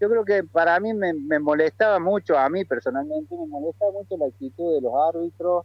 yo 0.00 0.08
creo 0.08 0.24
que 0.24 0.44
para 0.44 0.78
mí 0.80 0.92
me, 0.94 1.12
me 1.14 1.38
molestaba 1.38 1.98
mucho, 1.98 2.36
a 2.38 2.48
mí 2.48 2.64
personalmente 2.64 3.36
me 3.36 3.46
molestaba 3.46 3.92
mucho 3.92 4.16
la 4.16 4.26
actitud 4.26 4.74
de 4.74 4.80
los 4.82 4.92
árbitros, 4.94 5.64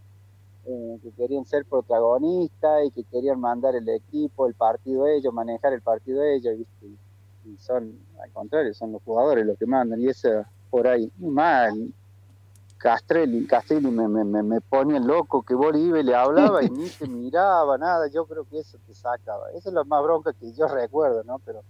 eh, 0.65 0.97
que 1.03 1.11
querían 1.11 1.45
ser 1.45 1.65
protagonistas 1.65 2.85
y 2.85 2.91
que 2.91 3.03
querían 3.03 3.39
mandar 3.39 3.75
el 3.75 3.87
equipo, 3.89 4.47
el 4.47 4.53
partido 4.53 5.07
ellos, 5.07 5.33
manejar 5.33 5.73
el 5.73 5.81
partido 5.81 6.23
ellos, 6.23 6.57
¿viste? 6.57 6.87
y 7.45 7.57
son, 7.57 7.99
al 8.23 8.31
contrario, 8.31 8.73
son 8.73 8.93
los 8.93 9.01
jugadores 9.03 9.45
los 9.45 9.57
que 9.57 9.65
mandan, 9.65 9.99
y 9.99 10.07
eso 10.07 10.29
por 10.69 10.87
ahí, 10.87 11.11
mal. 11.17 11.93
Castrelli, 12.83 13.45
Castrelli 13.47 13.89
me, 13.89 14.09
me, 14.09 14.43
me, 14.43 14.59
ponía 14.59 14.99
loco, 14.99 15.41
que 15.41 15.53
y 15.53 16.03
le 16.03 16.13
hablaba 16.13 16.61
y 16.61 16.69
ni 16.69 16.89
te 16.89 17.07
miraba, 17.07 17.77
nada, 17.77 18.09
yo 18.09 18.25
creo 18.25 18.43
que 18.43 18.59
eso 18.59 18.77
te 18.85 18.93
sacaba, 18.93 19.49
eso 19.51 19.69
es 19.69 19.73
lo 19.73 19.85
más 19.85 20.03
bronca 20.03 20.33
que 20.33 20.51
yo 20.51 20.67
recuerdo, 20.67 21.23
¿no? 21.23 21.39
Pero 21.45 21.63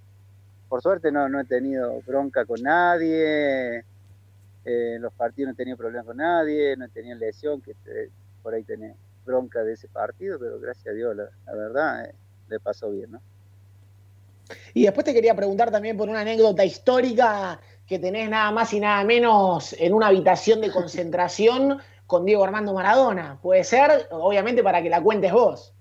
por 0.68 0.82
suerte 0.82 1.12
no, 1.12 1.30
no 1.30 1.40
he 1.40 1.46
tenido 1.46 2.02
bronca 2.02 2.46
con 2.46 2.64
nadie, 2.64 3.78
eh, 3.78 3.86
en 4.66 5.04
los 5.04 5.14
partidos 5.14 5.50
no 5.50 5.54
he 5.54 5.56
tenido 5.56 5.78
problemas 5.78 6.08
con 6.08 6.18
nadie, 6.18 6.76
no 6.78 6.86
he 6.86 6.90
tenido 6.90 7.16
lesión, 7.20 7.62
que 7.62 7.76
te- 7.76 8.10
por 8.42 8.56
ahí 8.56 8.64
tenés 8.64 8.96
bronca 9.24 9.64
de 9.64 9.74
ese 9.74 9.90
partido, 9.90 10.40
pero 10.40 10.60
gracias 10.60 10.88
a 10.88 10.96
Dios, 10.96 11.16
la, 11.16 11.30
la 11.46 11.54
verdad, 11.54 12.06
eh, 12.06 12.16
le 12.48 12.60
pasó 12.60 12.90
bien, 12.90 13.12
¿no? 13.12 13.22
Y 14.74 14.84
después 14.84 15.06
te 15.06 15.14
quería 15.14 15.36
preguntar 15.36 15.70
también 15.72 15.96
por 15.96 16.10
una 16.10 16.22
anécdota 16.22 16.66
histórica 16.66 17.60
que 17.88 18.00
tenés 18.00 18.30
nada 18.30 18.52
más 18.52 18.74
y 18.74 18.80
nada 18.80 19.04
menos 19.04 19.74
en 19.74 19.94
una 19.94 20.08
habitación 20.08 20.62
de 20.62 20.72
concentración 20.72 21.80
con 22.08 22.26
Diego 22.26 22.44
Armando 22.44 22.74
Maradona. 22.74 23.40
¿Puede 23.42 23.64
ser? 23.64 24.08
Obviamente 24.12 24.64
para 24.64 24.82
que 24.82 24.90
la 24.90 25.02
cuentes 25.02 25.32
vos. 25.32 25.74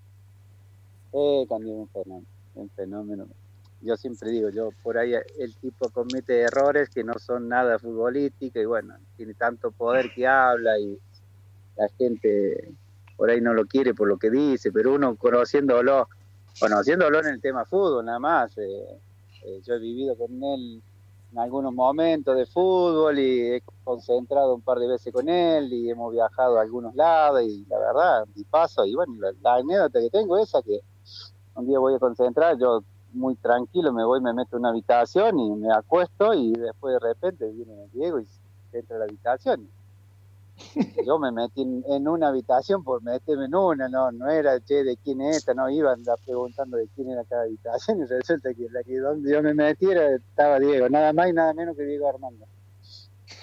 Eh, 1.12 1.44
cambió 1.48 1.74
un 1.74 1.88
fenómeno, 1.88 2.26
un 2.54 2.70
fenómeno. 2.70 3.26
Yo 3.82 3.96
siempre 3.96 4.30
digo, 4.30 4.48
yo 4.48 4.70
por 4.82 4.96
ahí 4.96 5.12
el 5.38 5.56
tipo 5.56 5.90
comete 5.90 6.40
errores 6.40 6.88
que 6.88 7.02
no 7.02 7.14
son 7.18 7.48
nada 7.48 7.78
futbolísticos 7.78 8.62
y 8.62 8.64
bueno, 8.64 8.94
tiene 9.16 9.34
tanto 9.34 9.72
poder 9.72 10.12
que 10.14 10.26
habla 10.26 10.78
y 10.78 10.96
la 11.76 11.88
gente 11.98 12.72
por 13.16 13.30
ahí 13.30 13.40
no 13.40 13.54
lo 13.54 13.66
quiere 13.66 13.92
por 13.92 14.08
lo 14.08 14.18
que 14.18 14.30
dice, 14.30 14.70
pero 14.70 14.94
uno 14.94 15.16
conociéndolo, 15.16 16.08
conociéndolo 16.60 17.20
en 17.20 17.26
el 17.26 17.40
tema 17.40 17.64
fútbol 17.64 18.04
nada 18.04 18.20
más, 18.20 18.56
eh, 18.56 19.00
eh, 19.44 19.60
yo 19.64 19.74
he 19.74 19.78
vivido 19.80 20.16
con 20.16 20.42
él 20.42 20.80
en 21.32 21.38
algunos 21.38 21.72
momentos 21.72 22.36
de 22.36 22.46
fútbol 22.46 23.18
y 23.18 23.54
he 23.54 23.62
concentrado 23.84 24.54
un 24.54 24.60
par 24.60 24.78
de 24.78 24.86
veces 24.86 25.12
con 25.12 25.28
él 25.28 25.72
y 25.72 25.90
hemos 25.90 26.12
viajado 26.12 26.58
a 26.58 26.62
algunos 26.62 26.94
lados 26.94 27.42
y 27.42 27.64
la 27.66 27.78
verdad, 27.78 28.26
y 28.34 28.44
paso, 28.44 28.84
y 28.84 28.94
bueno, 28.94 29.14
la, 29.18 29.32
la 29.42 29.54
anécdota 29.56 30.00
que 30.00 30.10
tengo 30.10 30.36
es 30.36 30.48
esa 30.48 30.62
que 30.62 30.80
un 31.54 31.66
día 31.66 31.78
voy 31.78 31.94
a 31.94 31.98
concentrar, 31.98 32.58
yo 32.58 32.82
muy 33.12 33.34
tranquilo 33.36 33.92
me 33.92 34.04
voy, 34.04 34.20
me 34.20 34.32
meto 34.32 34.56
en 34.56 34.60
una 34.60 34.70
habitación 34.70 35.38
y 35.38 35.50
me 35.56 35.72
acuesto 35.72 36.34
y 36.34 36.52
después 36.52 36.94
de 36.94 37.00
repente 37.00 37.50
viene 37.50 37.88
Diego 37.92 38.20
y 38.20 38.26
entra 38.72 38.96
a 38.96 38.98
la 39.00 39.04
habitación. 39.04 39.68
Yo 41.06 41.18
me 41.18 41.32
metí 41.32 41.62
en, 41.62 41.84
en 41.88 42.08
una 42.08 42.28
habitación 42.28 42.84
por 42.84 43.02
meterme 43.02 43.46
en 43.46 43.54
una, 43.54 43.88
no, 43.88 44.12
no 44.12 44.28
era, 44.28 44.60
che, 44.60 44.84
de 44.84 44.96
quién 44.96 45.20
es 45.20 45.38
esta, 45.38 45.54
no 45.54 45.68
iba 45.70 45.90
a 45.90 45.94
andar 45.94 46.18
preguntando 46.24 46.76
de 46.76 46.88
quién 46.94 47.10
era 47.10 47.24
cada 47.24 47.42
habitación 47.42 48.00
y 48.00 48.04
resulta 48.04 48.52
que 48.54 48.68
la 48.70 48.82
que 48.82 48.98
donde 48.98 49.32
yo 49.32 49.42
me 49.42 49.54
metiera 49.54 50.14
estaba 50.14 50.58
Diego, 50.58 50.88
nada 50.88 51.12
más 51.12 51.28
y 51.28 51.32
nada 51.32 51.54
menos 51.54 51.76
que 51.76 51.84
Diego 51.84 52.08
Armando. 52.08 52.46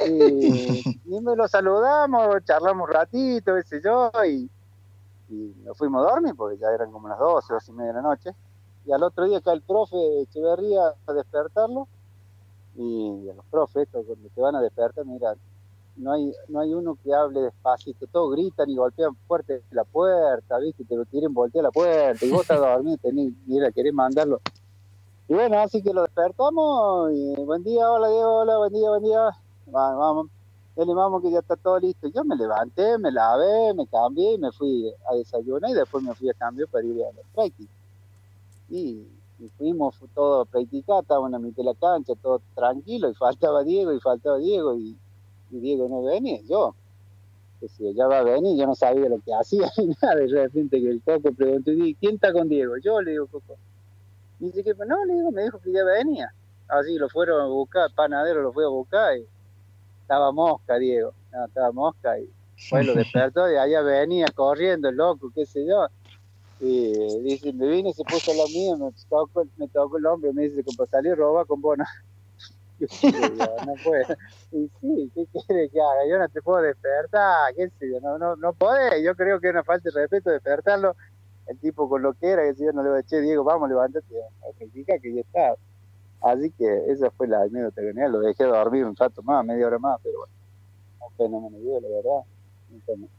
Y, 0.07 0.83
y 1.05 1.21
me 1.21 1.35
lo 1.35 1.47
saludamos, 1.47 2.43
charlamos 2.45 2.87
un 2.87 2.93
ratito, 2.93 3.55
qué 3.55 3.63
sé 3.63 3.81
yo, 3.83 4.11
y, 4.25 4.49
y 5.29 5.55
nos 5.63 5.77
fuimos 5.77 6.05
a 6.05 6.11
dormir 6.11 6.33
porque 6.35 6.57
ya 6.57 6.67
eran 6.69 6.91
como 6.91 7.07
las 7.07 7.19
12, 7.19 7.53
12 7.53 7.71
y 7.71 7.75
media 7.75 7.89
de 7.89 7.95
la 7.95 8.01
noche. 8.01 8.31
Y 8.85 8.91
al 8.91 9.03
otro 9.03 9.25
día 9.25 9.39
acá 9.39 9.51
el 9.51 9.61
profe 9.61 10.21
Echeverría 10.21 10.93
a 11.05 11.13
despertarlo, 11.13 11.87
y 12.75 13.29
a 13.29 13.33
los 13.33 13.45
profes, 13.45 13.87
cuando 13.91 14.29
te 14.33 14.41
van 14.41 14.55
a 14.55 14.61
despertar, 14.61 15.05
mira, 15.05 15.35
no 15.99 16.13
hay, 16.13 16.33
no 16.47 16.59
hay 16.61 16.73
uno 16.73 16.97
que 17.03 17.13
hable 17.13 17.41
despacito, 17.41 18.07
todos 18.07 18.31
gritan 18.31 18.69
y 18.69 18.75
golpean 18.75 19.15
fuerte 19.27 19.61
la 19.71 19.83
puerta, 19.83 20.57
¿viste? 20.59 20.85
Te 20.85 20.95
lo 20.95 21.05
quieren 21.05 21.33
voltear 21.33 21.63
la 21.65 21.71
puerta, 21.71 22.25
y 22.25 22.31
vos 22.31 22.41
estás 22.41 22.59
dormido, 22.59 22.97
tenés, 22.97 23.33
mira, 23.45 23.71
querés 23.71 23.93
mandarlo. 23.93 24.39
Y 25.27 25.33
bueno, 25.33 25.59
así 25.59 25.81
que 25.83 25.93
lo 25.93 26.01
despertamos, 26.03 27.11
y 27.13 27.35
buen 27.43 27.63
día, 27.63 27.91
hola 27.91 28.07
Diego, 28.09 28.33
hola, 28.37 28.57
buen 28.57 28.73
día, 28.73 28.89
buen 28.89 29.03
día, 29.03 29.29
vamos, 29.67 29.99
vamos, 29.99 30.27
dale, 30.75 30.93
vamos 30.93 31.21
que 31.21 31.29
ya 31.31 31.39
está 31.39 31.55
todo 31.55 31.79
listo. 31.79 32.07
Yo 32.07 32.23
me 32.23 32.35
levanté, 32.35 32.97
me 32.97 33.11
lavé, 33.11 33.73
me 33.75 33.85
cambié 33.85 34.33
y 34.33 34.37
me 34.39 34.51
fui 34.51 34.91
a 35.07 35.13
desayunar 35.15 35.69
y 35.69 35.73
después 35.73 36.03
me 36.03 36.15
fui 36.15 36.29
a 36.29 36.33
cambio 36.33 36.67
para 36.67 36.85
ir 36.85 37.03
a 37.03 37.11
la 37.11 37.21
práctica. 37.35 37.71
Y, 38.69 39.05
fuimos 39.57 39.95
fu- 39.95 40.07
todo 40.07 40.41
a 40.41 40.45
practicar, 40.45 41.01
estábamos 41.01 41.27
en 41.27 41.31
la 41.33 41.39
mitad 41.39 41.57
de 41.57 41.63
la 41.65 41.73
cancha, 41.75 42.13
todo 42.21 42.41
tranquilo, 42.55 43.09
y 43.09 43.13
faltaba 43.13 43.63
Diego, 43.63 43.93
y 43.93 43.99
faltaba 43.99 44.37
Diego, 44.37 44.75
y, 44.75 44.97
y 45.51 45.59
Diego 45.59 45.87
no 45.89 46.03
venía, 46.03 46.39
yo. 46.47 46.75
Si 47.67 47.93
ya 47.93 48.07
va 48.07 48.19
a 48.19 48.23
venir, 48.23 48.57
yo 48.57 48.65
no 48.65 48.75
sabía 48.75 49.09
lo 49.09 49.19
que 49.19 49.33
hacía 49.33 49.69
ni 49.77 49.87
nada, 50.01 50.15
de 50.15 50.27
repente 50.27 50.79
que 50.79 50.89
el 50.89 51.01
Coco 51.01 51.33
preguntó, 51.33 51.71
¿quién 51.99 52.15
está 52.15 52.31
con 52.31 52.47
Diego? 52.47 52.77
Yo 52.77 53.01
le 53.01 53.11
digo, 53.11 53.27
Coco. 53.27 53.57
Y 54.39 54.45
dice 54.45 54.63
que, 54.63 54.73
no, 54.85 55.03
le 55.05 55.15
digo, 55.15 55.31
me 55.31 55.43
dijo 55.43 55.59
que 55.59 55.71
ya 55.71 55.83
venía. 55.83 56.33
Así 56.69 56.97
lo 56.97 57.09
fueron 57.09 57.41
a 57.41 57.45
buscar, 57.45 57.91
panadero 57.93 58.41
lo 58.41 58.53
fue 58.53 58.63
a 58.63 58.69
buscar, 58.69 59.17
y 59.17 59.25
estaba 60.01 60.31
mosca, 60.31 60.77
Diego, 60.77 61.13
no, 61.33 61.45
estaba 61.45 61.71
mosca, 61.71 62.19
y 62.19 62.29
pues 62.69 62.85
lo 62.85 62.93
despertó, 62.93 63.51
y 63.51 63.55
allá 63.57 63.81
venía 63.81 64.27
corriendo, 64.33 64.89
el 64.89 64.95
loco, 64.95 65.31
qué 65.33 65.45
sé 65.45 65.65
yo. 65.65 65.87
Y 66.61 67.21
dice, 67.21 67.53
me 67.53 67.67
vine, 67.67 67.93
se 67.93 68.03
puso 68.03 68.33
la 68.33 68.45
mía, 68.45 68.75
me 68.77 68.91
tocó, 69.09 69.45
me 69.57 69.67
tocó 69.67 69.97
el 69.97 70.05
hombro, 70.05 70.33
me 70.33 70.43
dice, 70.43 70.63
como 70.63 70.85
salió 70.85 71.15
roba 71.15 71.45
con 71.45 71.61
no. 73.03 73.65
Yo 73.65 73.73
puede. 73.83 74.05
Y 74.51 74.69
sí, 74.79 75.11
¿qué 75.13 75.27
quiere 75.45 75.69
que 75.69 75.79
haga? 75.79 76.07
Yo 76.09 76.17
no 76.17 76.29
te 76.29 76.41
puedo 76.41 76.61
despertar, 76.61 77.53
qué 77.55 77.69
sé 77.79 77.91
yo, 77.91 77.99
no, 78.01 78.17
no, 78.17 78.35
no 78.35 78.53
podés. 78.53 79.03
Yo 79.03 79.15
creo 79.15 79.39
que 79.39 79.47
es 79.47 79.53
una 79.53 79.63
falta 79.63 79.89
de 79.89 80.01
respeto 80.01 80.29
despertarlo. 80.29 80.95
El 81.47 81.57
tipo 81.57 81.89
con 81.89 82.03
lo 82.03 82.13
que 82.13 82.27
era, 82.27 82.43
que 82.43 82.53
si 82.53 82.63
yo 82.63 82.71
no 82.71 82.83
le 82.83 82.89
voy 82.89 82.99
a 82.99 83.01
decir, 83.01 83.21
Diego, 83.21 83.43
vamos, 83.43 83.69
levántate 83.69 84.05
que 85.01 85.13
ya 85.13 85.21
está. 85.21 85.55
Así 86.21 86.51
que 86.51 86.91
esa 86.91 87.09
fue 87.11 87.27
la 87.27 87.41
anécdota 87.41 87.81
que. 87.81 88.07
Lo 88.09 88.19
dejé 88.19 88.43
dormir 88.43 88.85
un 88.85 88.95
rato 88.95 89.23
más, 89.23 89.43
media 89.45 89.67
hora 89.67 89.79
más, 89.79 89.99
pero 90.03 90.19
bueno, 90.19 90.33
un 91.07 91.15
fenómeno, 91.15 91.79
la 91.81 91.87
verdad. 91.87 92.25
Fenómeno. 92.85 93.09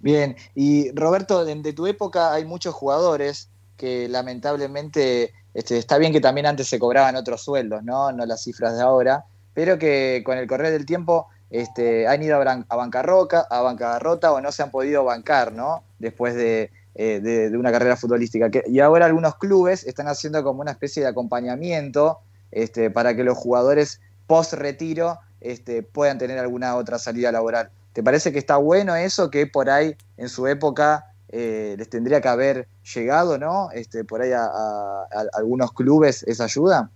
Bien, 0.00 0.36
y 0.54 0.90
Roberto, 0.92 1.44
de, 1.44 1.54
de, 1.54 1.72
tu 1.72 1.86
época 1.86 2.32
hay 2.32 2.44
muchos 2.44 2.74
jugadores 2.74 3.50
que 3.76 4.08
lamentablemente, 4.08 5.32
este, 5.54 5.78
está 5.78 5.98
bien 5.98 6.12
que 6.12 6.20
también 6.20 6.46
antes 6.46 6.68
se 6.68 6.78
cobraban 6.78 7.16
otros 7.16 7.42
sueldos, 7.42 7.82
¿no? 7.82 8.12
No 8.12 8.24
las 8.26 8.42
cifras 8.42 8.76
de 8.76 8.82
ahora, 8.82 9.24
pero 9.54 9.78
que 9.78 10.22
con 10.24 10.38
el 10.38 10.46
correr 10.46 10.72
del 10.72 10.86
tiempo 10.86 11.28
este, 11.50 12.08
han 12.08 12.22
ido 12.22 12.40
a, 12.40 12.76
bancarrota, 12.76 13.46
a 13.50 13.60
bancarrota 13.60 14.32
o 14.32 14.40
no 14.40 14.50
se 14.52 14.62
han 14.62 14.70
podido 14.70 15.04
bancar, 15.04 15.52
¿no? 15.52 15.82
Después 15.98 16.34
de, 16.34 16.70
eh, 16.94 17.20
de, 17.20 17.56
una 17.56 17.70
carrera 17.70 17.96
futbolística. 17.96 18.50
y 18.66 18.80
ahora 18.80 19.06
algunos 19.06 19.36
clubes 19.36 19.84
están 19.84 20.08
haciendo 20.08 20.42
como 20.42 20.62
una 20.62 20.70
especie 20.70 21.02
de 21.02 21.08
acompañamiento 21.08 22.20
este, 22.50 22.90
para 22.90 23.14
que 23.14 23.24
los 23.24 23.36
jugadores 23.36 24.00
post 24.26 24.54
retiro 24.54 25.18
este, 25.40 25.82
puedan 25.82 26.18
tener 26.18 26.38
alguna 26.38 26.76
otra 26.76 26.98
salida 26.98 27.30
laboral. 27.30 27.70
¿Te 27.92 28.02
parece 28.02 28.32
que 28.32 28.38
está 28.38 28.56
bueno 28.56 28.96
eso 28.96 29.30
que 29.30 29.46
por 29.46 29.68
ahí 29.68 29.96
en 30.16 30.30
su 30.30 30.46
época 30.46 31.11
eh, 31.34 31.76
les 31.78 31.88
tendría 31.88 32.20
que 32.20 32.28
haber 32.28 32.68
llegado, 32.94 33.38
¿no? 33.38 33.70
Este, 33.72 34.04
por 34.04 34.20
ahí 34.20 34.32
a, 34.32 35.04
algunos 35.32 35.72
clubes 35.72 36.22
esa 36.24 36.44
ayuda. 36.44 36.90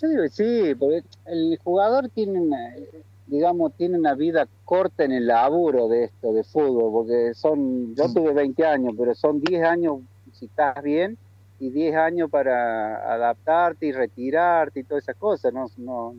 Yo 0.00 0.08
digo 0.08 0.22
que 0.22 0.30
sí, 0.30 0.74
porque 0.74 1.02
el 1.26 1.58
jugador 1.62 2.08
tiene 2.08 2.40
una, 2.40 2.74
digamos, 3.26 3.74
tiene 3.74 3.98
una 3.98 4.14
vida 4.14 4.48
corta 4.64 5.04
en 5.04 5.12
el 5.12 5.26
laburo 5.26 5.88
de 5.88 6.04
esto, 6.04 6.32
de 6.32 6.44
fútbol, 6.44 6.92
porque 6.92 7.34
son, 7.34 7.94
yo 7.94 8.12
tuve 8.12 8.32
20 8.32 8.64
años, 8.64 8.94
pero 8.96 9.14
son 9.14 9.40
10 9.40 9.64
años 9.64 9.98
si 10.32 10.46
estás 10.46 10.82
bien 10.82 11.18
y 11.60 11.70
10 11.70 11.96
años 11.96 12.30
para 12.30 13.12
adaptarte 13.12 13.86
y 13.86 13.92
retirarte 13.92 14.80
y 14.80 14.84
todas 14.84 15.04
esas 15.04 15.16
cosas, 15.16 15.52
no, 15.52 15.66
no, 15.76 16.14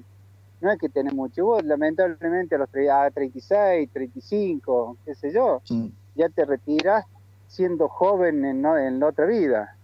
no 0.61 0.71
es 0.71 0.77
que 0.77 0.89
tenés 0.89 1.13
mucho, 1.13 1.45
vos 1.45 1.63
lamentablemente 1.63 2.55
a 2.55 2.59
los 2.59 2.69
36, 2.69 3.89
35, 3.91 4.97
qué 5.05 5.15
sé 5.15 5.31
yo, 5.31 5.61
ya 6.17 6.29
te 6.29 6.45
retiras 6.45 7.05
siendo 7.47 7.87
joven 7.87 8.43
en, 8.43 8.65
en 8.65 8.99
la 8.99 9.07
otra 9.07 9.25
vida. 9.25 9.75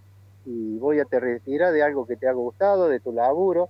Y 0.46 0.78
vos 0.78 0.96
ya 0.96 1.06
te 1.06 1.20
retiras 1.20 1.72
de 1.72 1.84
algo 1.84 2.06
que 2.06 2.18
te 2.18 2.28
ha 2.28 2.34
gustado, 2.34 2.90
de 2.90 3.00
tu 3.00 3.14
laburo, 3.14 3.70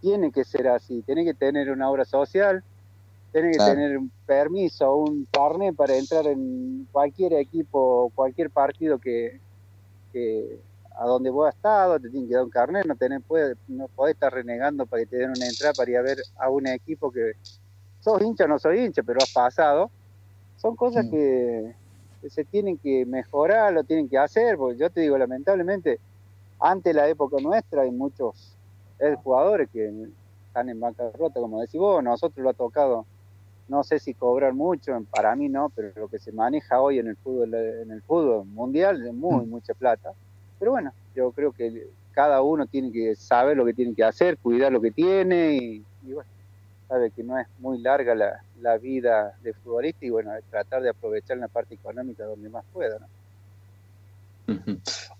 tiene 0.00 0.32
que 0.32 0.44
ser 0.44 0.68
así, 0.68 1.02
tiene 1.02 1.24
que 1.24 1.34
tener 1.34 1.70
una 1.70 1.90
obra 1.90 2.04
social, 2.04 2.64
tiene 3.32 3.52
que 3.52 3.58
tener 3.58 3.96
un 3.96 4.10
permiso, 4.26 4.94
un 4.96 5.26
carnet 5.30 5.76
para 5.76 5.94
entrar 5.96 6.26
en 6.26 6.88
cualquier 6.90 7.34
equipo, 7.34 8.10
cualquier 8.14 8.50
partido 8.50 8.98
que, 8.98 9.38
que 10.12 10.58
a 10.98 11.04
donde 11.06 11.30
vos 11.30 11.48
has 11.48 11.54
estado, 11.54 12.00
te 12.00 12.10
tienen 12.10 12.28
que 12.28 12.34
dar 12.34 12.44
un 12.44 12.50
carnet, 12.50 12.86
no, 12.86 12.96
tenés, 12.96 13.22
puede, 13.22 13.54
no 13.68 13.88
podés 13.88 14.14
estar 14.14 14.32
renegando 14.32 14.86
para 14.86 15.02
que 15.02 15.06
te 15.06 15.16
den 15.18 15.30
una 15.30 15.46
entrada 15.46 15.74
para 15.74 15.90
ir 15.90 15.96
a 15.96 16.02
ver 16.02 16.18
a 16.38 16.50
un 16.50 16.66
equipo 16.66 17.12
que 17.12 17.34
sos 18.00 18.20
hincha 18.22 18.44
o 18.44 18.48
no 18.48 18.58
soy 18.58 18.80
hincha, 18.80 19.02
pero 19.02 19.20
has 19.22 19.32
pasado. 19.32 19.90
Son 20.60 20.76
cosas 20.76 21.06
que, 21.10 21.74
se 22.28 22.44
tienen 22.44 22.76
que 22.76 23.06
mejorar, 23.06 23.72
lo 23.72 23.82
tienen 23.82 24.08
que 24.08 24.18
hacer, 24.18 24.58
porque 24.58 24.78
yo 24.78 24.90
te 24.90 25.00
digo, 25.00 25.16
lamentablemente, 25.16 25.98
antes 26.58 26.94
de 26.94 27.00
la 27.00 27.08
época 27.08 27.38
nuestra 27.40 27.82
hay 27.82 27.90
muchos 27.90 28.56
jugadores 29.22 29.70
que 29.72 29.90
están 30.46 30.68
en 30.68 30.78
bancarrota, 30.78 31.40
como 31.40 31.60
decís 31.60 31.80
vos, 31.80 32.04
nosotros 32.04 32.44
lo 32.44 32.50
ha 32.50 32.54
tocado, 32.54 33.06
no 33.68 33.82
sé 33.84 33.98
si 33.98 34.12
cobrar 34.12 34.52
mucho, 34.52 34.92
para 35.10 35.34
mí 35.34 35.48
no, 35.48 35.70
pero 35.74 35.92
lo 35.94 36.08
que 36.08 36.18
se 36.18 36.32
maneja 36.32 36.80
hoy 36.80 36.98
en 36.98 37.06
el 37.06 37.16
fútbol, 37.16 37.54
en 37.54 37.90
el 37.90 38.02
fútbol 38.02 38.44
mundial 38.44 39.06
es 39.06 39.14
muy, 39.14 39.46
mm. 39.46 39.48
mucha 39.48 39.72
plata. 39.72 40.12
Pero 40.58 40.72
bueno, 40.72 40.92
yo 41.14 41.30
creo 41.32 41.52
que 41.52 41.88
cada 42.12 42.42
uno 42.42 42.66
tiene 42.66 42.92
que 42.92 43.14
saber 43.16 43.56
lo 43.56 43.64
que 43.64 43.72
tiene 43.72 43.94
que 43.94 44.04
hacer, 44.04 44.36
cuidar 44.36 44.72
lo 44.72 44.80
que 44.80 44.90
tiene 44.90 45.54
y, 45.54 45.84
bueno, 46.12 46.28
sabe 46.90 47.12
que 47.12 47.22
no 47.22 47.38
es 47.38 47.46
muy 47.60 47.78
larga 47.78 48.16
la, 48.16 48.42
la 48.60 48.76
vida 48.76 49.38
de 49.42 49.54
futbolista 49.54 50.04
y 50.04 50.10
bueno, 50.10 50.32
tratar 50.50 50.82
de 50.82 50.90
aprovechar 50.90 51.36
la 51.36 51.46
parte 51.46 51.74
económica 51.74 52.24
donde 52.24 52.48
más 52.48 52.64
pueda. 52.72 52.98
¿no? 52.98 53.06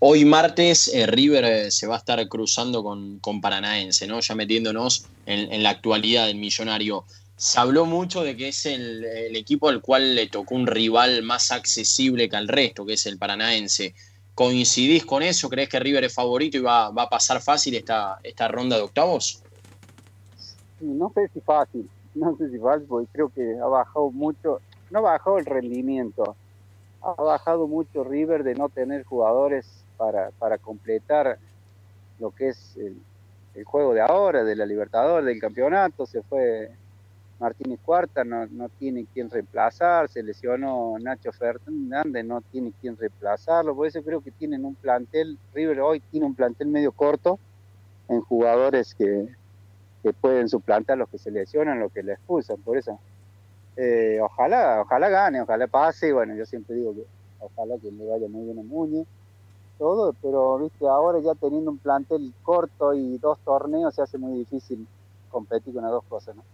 Hoy 0.01 0.25
martes 0.25 0.89
eh, 0.89 1.07
River 1.07 1.45
eh, 1.45 1.71
se 1.71 1.87
va 1.87 1.95
a 1.95 1.99
estar 1.99 2.27
cruzando 2.29 2.83
con, 2.83 3.21
con 3.21 3.41
Paranaense, 3.41 4.09
¿no? 4.09 4.19
Ya 4.19 4.35
metiéndonos 4.35 5.07
en, 5.27 5.63
la 5.63 5.71
actualidad 5.71 6.27
del 6.27 6.37
millonario. 6.37 7.05
Se 7.37 7.61
habló 7.61 7.87
mucho 7.87 8.25
de 8.25 8.37
que 8.37 8.49
es 8.49 8.67
el, 8.67 9.05
el, 9.05 9.37
equipo 9.37 9.69
al 9.69 9.81
cual 9.81 10.17
le 10.17 10.27
tocó 10.27 10.57
un 10.57 10.67
rival 10.67 11.23
más 11.23 11.53
accesible 11.53 12.29
que 12.29 12.37
al 12.37 12.49
resto, 12.49 12.85
que 12.85 12.95
es 12.95 13.07
el 13.07 13.17
Paranaense. 13.17 13.95
¿Coincidís 14.35 15.05
con 15.05 15.23
eso? 15.23 15.49
¿Crees 15.49 15.69
que 15.69 15.79
River 15.79 16.03
es 16.05 16.15
favorito 16.15 16.57
y 16.57 16.61
va, 16.61 16.87
a 16.87 17.09
pasar 17.09 17.41
fácil 17.41 17.75
esta, 17.77 18.19
esta 18.25 18.49
ronda 18.49 18.77
de 18.77 18.83
octavos? 18.83 19.43
No 20.81 21.13
sé 21.15 21.29
si 21.29 21.41
fácil, 21.41 21.89
no 22.15 22.37
sé 22.37 22.51
si 22.51 22.59
fácil, 22.59 22.87
porque 22.89 23.09
creo 23.13 23.29
que 23.29 23.59
ha 23.59 23.67
bajado 23.67 24.11
mucho, 24.11 24.61
no 24.91 24.99
ha 25.01 25.03
bajado 25.03 25.39
el 25.39 25.47
rendimiento, 25.47 26.37
ha 27.03 27.23
bajado 27.23 27.67
mucho 27.67 28.05
River 28.05 28.45
de 28.45 28.55
no 28.55 28.69
tener 28.69 29.05
jugadores 29.05 29.85
para, 29.97 30.31
para 30.39 30.59
completar 30.59 31.39
lo 32.19 32.31
que 32.31 32.49
es 32.49 32.77
el, 32.77 32.97
juego 33.65 33.93
de 33.93 34.01
ahora, 34.01 34.43
de 34.43 34.57
la 34.57 34.65
Libertadores, 34.65 35.27
del 35.27 35.41
campeonato, 35.41 36.07
se 36.07 36.23
fue 36.23 36.71
Martínez 37.39 37.79
Cuarta 37.85 38.25
no, 38.25 38.47
no 38.47 38.69
tiene 38.69 39.07
quien 39.13 39.29
reemplazar, 39.29 40.09
se 40.09 40.23
lesionó 40.23 40.97
Nacho 40.99 41.31
Fernández, 41.33 42.25
no 42.25 42.41
tiene 42.41 42.73
quien 42.81 42.97
reemplazarlo, 42.97 43.75
por 43.75 43.87
eso 43.87 44.03
creo 44.03 44.23
que 44.23 44.31
tienen 44.31 44.65
un 44.65 44.75
plantel, 44.75 45.37
River 45.53 45.81
hoy 45.81 46.01
tiene 46.01 46.27
un 46.27 46.35
plantel 46.35 46.69
medio 46.69 46.93
corto 46.93 47.39
en 48.09 48.21
jugadores 48.23 48.95
que, 48.95 49.29
que 50.03 50.13
pueden 50.13 50.49
suplantar 50.49 50.99
los 50.99 51.09
que 51.09 51.19
se 51.19 51.31
lesionan, 51.31 51.81
los 51.81 51.93
que 51.93 52.03
le 52.03 52.13
expulsan, 52.13 52.59
por 52.63 52.77
eso 52.77 52.99
eh, 53.77 54.19
ojalá, 54.23 54.83
ojalá 54.83 55.09
gane, 55.09 55.41
ojalá 55.41 55.67
pase, 55.67 56.13
bueno, 56.13 56.35
yo 56.35 56.45
siempre 56.47 56.77
digo 56.77 56.95
que 56.95 57.05
ojalá 57.41 57.77
que 57.79 57.91
le 57.91 58.07
vaya 58.07 58.29
muy 58.29 58.45
bien 58.45 58.59
a 58.59 58.63
Muñoz, 58.63 59.07
todo, 59.79 60.15
pero 60.21 60.59
viste, 60.59 60.87
ahora 60.87 61.21
ya 61.21 61.35
teniendo 61.35 61.71
un 61.71 61.79
plantel 61.79 62.33
corto 62.43 62.93
y 62.93 63.17
dos 63.19 63.39
torneos 63.45 63.95
se 63.95 64.03
hace 64.03 64.19
muy 64.19 64.39
difícil 64.39 64.87
competir 65.31 65.73
con 65.73 65.83
las 65.83 65.93
dos 65.93 66.05
cosas, 66.05 66.37
¿no? 66.37 66.45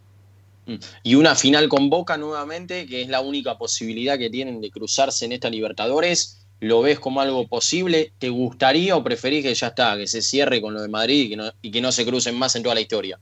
Y 1.02 1.14
una 1.14 1.34
final 1.34 1.68
con 1.68 1.90
Boca 1.90 2.16
nuevamente, 2.16 2.86
que 2.86 3.02
es 3.02 3.08
la 3.08 3.20
única 3.20 3.56
posibilidad 3.56 4.18
que 4.18 4.30
tienen 4.30 4.60
de 4.60 4.70
cruzarse 4.70 5.24
en 5.24 5.32
esta 5.32 5.48
Libertadores. 5.48 6.44
¿Lo 6.58 6.82
ves 6.82 6.98
como 6.98 7.20
algo 7.20 7.46
posible? 7.46 8.12
¿Te 8.18 8.30
gustaría 8.30 8.96
o 8.96 9.04
preferís 9.04 9.44
que 9.44 9.54
ya 9.54 9.68
está, 9.68 9.96
que 9.96 10.06
se 10.06 10.22
cierre 10.22 10.60
con 10.60 10.74
lo 10.74 10.82
de 10.82 10.88
Madrid 10.88 11.26
y 11.26 11.28
que 11.30 11.36
no, 11.36 11.44
y 11.62 11.70
que 11.70 11.80
no 11.80 11.92
se 11.92 12.04
crucen 12.04 12.36
más 12.36 12.56
en 12.56 12.62
toda 12.62 12.74
la 12.74 12.80
historia? 12.80 13.20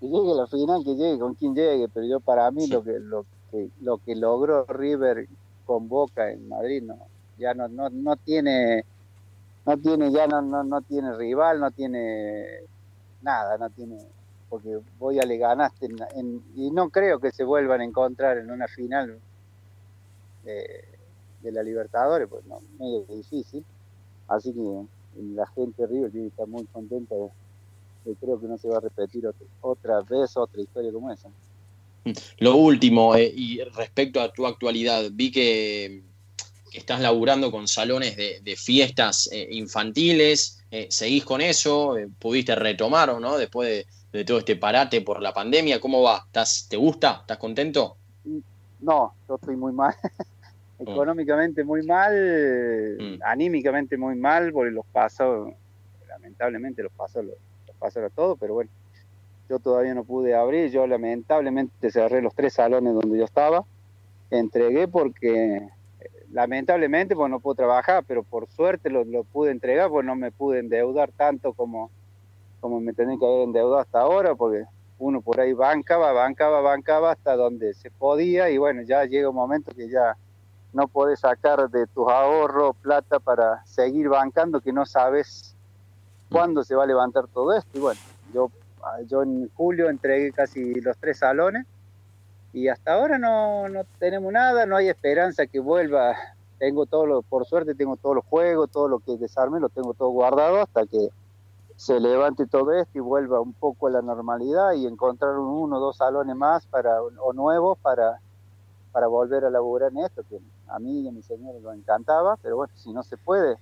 Que 0.00 0.06
llegue 0.06 0.34
la 0.34 0.46
final, 0.46 0.82
que 0.82 0.96
llegue 0.96 1.18
con 1.18 1.34
quien 1.34 1.54
llegue, 1.54 1.88
pero 1.88 2.06
yo 2.06 2.20
para 2.20 2.50
mí 2.50 2.66
lo 2.66 2.82
que 2.82 2.98
lo 2.98 3.26
que 3.50 3.68
lo 3.80 3.98
que 3.98 4.16
logró 4.16 4.64
River 4.64 5.28
con 5.66 5.88
Boca 5.88 6.30
en 6.30 6.48
Madrid 6.48 6.82
no, 6.82 6.96
ya 7.38 7.54
no, 7.54 7.68
no, 7.68 7.90
no 7.90 8.16
tiene 8.16 8.84
no 9.66 9.76
tiene 9.76 10.10
ya 10.10 10.26
no, 10.26 10.40
no, 10.40 10.64
no 10.64 10.80
tiene 10.80 11.14
rival, 11.14 11.60
no 11.60 11.70
tiene 11.70 12.60
nada, 13.22 13.58
no 13.58 13.68
tiene 13.70 13.98
porque 14.50 14.80
voy 14.98 15.20
a 15.20 15.22
le 15.22 15.38
ganaste 15.38 15.88
y 16.56 16.70
no 16.72 16.90
creo 16.90 17.20
que 17.20 17.30
se 17.30 17.44
vuelvan 17.44 17.80
a 17.80 17.84
encontrar 17.84 18.36
en 18.38 18.50
una 18.50 18.66
final 18.66 19.20
de, 20.44 20.84
la 21.52 21.62
Libertadores, 21.62 22.28
pues 22.28 22.44
no, 22.46 22.60
medio 22.78 23.04
difícil. 23.04 23.64
Así 24.26 24.52
que 24.52 24.86
la 25.34 25.46
gente 25.46 25.82
de 25.82 25.88
River 25.88 26.10
tiene 26.10 26.26
que 26.26 26.30
estar 26.30 26.48
muy 26.48 26.64
contenta 26.66 27.14
de, 27.14 27.30
creo 28.20 28.40
que 28.40 28.46
no 28.46 28.58
se 28.58 28.68
va 28.68 28.78
a 28.78 28.80
repetir 28.80 29.24
otra, 29.60 30.00
vez 30.02 30.36
otra 30.36 30.60
historia 30.60 30.92
como 30.92 31.10
esa. 31.10 31.28
Lo 32.38 32.56
último, 32.56 33.14
eh, 33.14 33.32
y 33.34 33.62
respecto 33.62 34.20
a 34.20 34.32
tu 34.32 34.46
actualidad, 34.46 35.04
vi 35.12 35.30
que, 35.30 36.02
estás 36.72 37.00
laburando 37.00 37.50
con 37.50 37.66
salones 37.66 38.16
de, 38.16 38.56
fiestas 38.56 39.28
eh, 39.32 39.48
infantiles, 39.50 40.62
eh, 40.70 40.86
¿seguís 40.88 41.24
con 41.24 41.40
eso? 41.40 41.96
¿Pudiste 42.18 42.54
retomar 42.54 43.10
o 43.10 43.18
no 43.18 43.36
después 43.36 43.68
de, 43.68 43.86
de 44.12 44.24
todo 44.24 44.38
este 44.38 44.56
parate 44.56 45.00
por 45.00 45.22
la 45.22 45.32
pandemia. 45.32 45.80
¿Cómo 45.80 46.02
va? 46.02 46.24
¿Estás, 46.26 46.66
¿Te 46.68 46.76
gusta? 46.76 47.18
¿Estás 47.22 47.38
contento? 47.38 47.96
No, 48.80 49.14
yo 49.28 49.34
estoy 49.36 49.56
muy 49.56 49.72
mal. 49.72 49.94
Mm. 50.80 50.92
Económicamente 50.92 51.62
muy 51.62 51.82
mal, 51.82 52.96
mm. 52.98 53.18
anímicamente 53.22 53.98
muy 53.98 54.16
mal, 54.16 54.50
porque 54.50 54.70
los 54.70 54.86
pasos, 54.86 55.52
lamentablemente 56.08 56.82
los 56.82 56.92
pasos 56.92 57.22
los, 57.26 57.34
pasos 57.80 58.04
a 58.04 58.10
todo, 58.10 58.36
pero 58.36 58.54
bueno, 58.54 58.70
yo 59.48 59.58
todavía 59.58 59.94
no 59.94 60.04
pude 60.04 60.34
abrir, 60.34 60.70
yo 60.70 60.86
lamentablemente 60.86 61.90
cerré 61.90 62.22
los 62.22 62.34
tres 62.34 62.52
salones 62.52 62.94
donde 62.94 63.18
yo 63.18 63.24
estaba, 63.24 63.64
entregué 64.30 64.86
porque 64.86 65.56
eh, 65.56 65.70
lamentablemente 66.30 67.16
pues 67.16 67.28
no 67.28 67.40
puedo 67.40 67.56
trabajar, 67.56 68.04
pero 68.06 68.22
por 68.22 68.48
suerte 68.48 68.90
lo, 68.90 69.04
lo 69.04 69.24
pude 69.24 69.50
entregar, 69.50 69.90
pues 69.90 70.06
no 70.06 70.14
me 70.14 70.30
pude 70.30 70.60
endeudar 70.60 71.10
tanto 71.10 71.52
como, 71.52 71.90
como 72.60 72.80
me 72.80 72.92
tenía 72.92 73.18
que 73.18 73.26
haber 73.26 73.42
endeudado 73.42 73.78
hasta 73.78 74.00
ahora, 74.00 74.36
porque 74.36 74.64
uno 74.98 75.20
por 75.20 75.40
ahí 75.40 75.52
bancaba, 75.52 76.12
bancaba, 76.12 76.60
bancaba 76.60 77.12
hasta 77.12 77.34
donde 77.34 77.74
se 77.74 77.90
podía 77.90 78.50
y 78.50 78.58
bueno, 78.58 78.82
ya 78.82 79.04
llega 79.06 79.30
un 79.30 79.34
momento 79.34 79.72
que 79.74 79.88
ya 79.88 80.16
no 80.72 80.86
podés 80.86 81.20
sacar 81.20 81.68
de 81.70 81.86
tus 81.88 82.08
ahorros 82.08 82.76
plata 82.76 83.18
para 83.18 83.64
seguir 83.66 84.08
bancando 84.08 84.60
que 84.60 84.72
no 84.72 84.86
sabes 84.86 85.56
cuándo 86.30 86.64
se 86.64 86.74
va 86.74 86.84
a 86.84 86.86
levantar 86.86 87.26
todo 87.28 87.52
esto. 87.52 87.76
Y 87.76 87.80
bueno, 87.80 88.00
yo, 88.32 88.50
yo 89.06 89.22
en 89.22 89.50
julio 89.54 89.90
entregué 89.90 90.32
casi 90.32 90.80
los 90.80 90.96
tres 90.98 91.18
salones 91.18 91.66
y 92.52 92.68
hasta 92.68 92.94
ahora 92.94 93.18
no, 93.18 93.68
no 93.68 93.84
tenemos 93.98 94.32
nada, 94.32 94.66
no 94.66 94.76
hay 94.76 94.88
esperanza 94.88 95.46
que 95.46 95.60
vuelva. 95.60 96.16
Tengo 96.58 96.86
todo 96.86 97.06
lo, 97.06 97.22
por 97.22 97.46
suerte 97.46 97.74
tengo 97.74 97.96
todos 97.96 98.16
los 98.16 98.24
juegos, 98.24 98.70
todo 98.70 98.88
lo 98.88 98.98
que 98.98 99.16
desarme, 99.16 99.60
lo 99.60 99.68
tengo 99.68 99.94
todo 99.94 100.10
guardado 100.10 100.60
hasta 100.60 100.86
que 100.86 101.08
se 101.76 101.98
levante 101.98 102.46
todo 102.46 102.72
esto 102.72 102.98
y 102.98 103.00
vuelva 103.00 103.40
un 103.40 103.54
poco 103.54 103.86
a 103.86 103.90
la 103.90 104.02
normalidad 104.02 104.74
y 104.74 104.86
encontrar 104.86 105.38
uno 105.38 105.78
o 105.78 105.80
dos 105.80 105.96
salones 105.96 106.36
más 106.36 106.66
para, 106.66 107.02
o 107.02 107.32
nuevos 107.32 107.78
para, 107.78 108.20
para 108.92 109.06
volver 109.06 109.46
a 109.46 109.50
laburar 109.50 109.90
en 109.90 109.98
esto, 110.04 110.22
que 110.28 110.38
a 110.68 110.78
mí 110.78 111.00
y 111.00 111.08
a 111.08 111.12
mi 111.12 111.22
señor 111.22 111.54
lo 111.62 111.72
encantaba, 111.72 112.36
pero 112.36 112.56
bueno, 112.56 112.72
si 112.76 112.92
no 112.92 113.02
se 113.02 113.16
puede, 113.16 113.56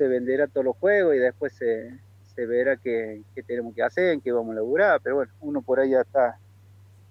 se 0.00 0.08
venderá 0.08 0.46
todos 0.46 0.64
los 0.64 0.76
juegos 0.78 1.14
y 1.14 1.18
después 1.18 1.52
se, 1.52 1.90
se 2.34 2.46
verá 2.46 2.78
qué, 2.78 3.20
qué 3.34 3.42
tenemos 3.42 3.74
que 3.74 3.82
hacer, 3.82 4.14
en 4.14 4.22
qué 4.22 4.32
vamos 4.32 4.52
a 4.52 4.54
laburar, 4.54 4.98
pero 5.02 5.16
bueno, 5.16 5.30
uno 5.42 5.60
por 5.60 5.78
ahí 5.78 5.90
ya 5.90 6.00
está 6.00 6.38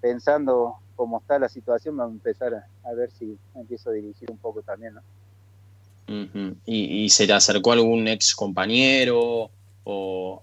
pensando 0.01 0.73
cómo 0.95 1.19
está 1.19 1.37
la 1.37 1.49
situación, 1.49 1.95
vamos 1.97 2.13
a 2.13 2.15
empezar 2.15 2.51
a, 2.55 2.93
ver 2.95 3.11
si 3.11 3.37
empiezo 3.53 3.91
a 3.91 3.93
dirigir 3.93 4.31
un 4.31 4.39
poco 4.39 4.63
también, 4.63 4.95
¿no? 4.95 5.01
¿Y, 6.65 7.03
¿Y, 7.03 7.09
se 7.09 7.27
te 7.27 7.33
acercó 7.33 7.73
algún 7.73 8.07
ex 8.07 8.33
compañero 8.33 9.51
o 9.83 10.41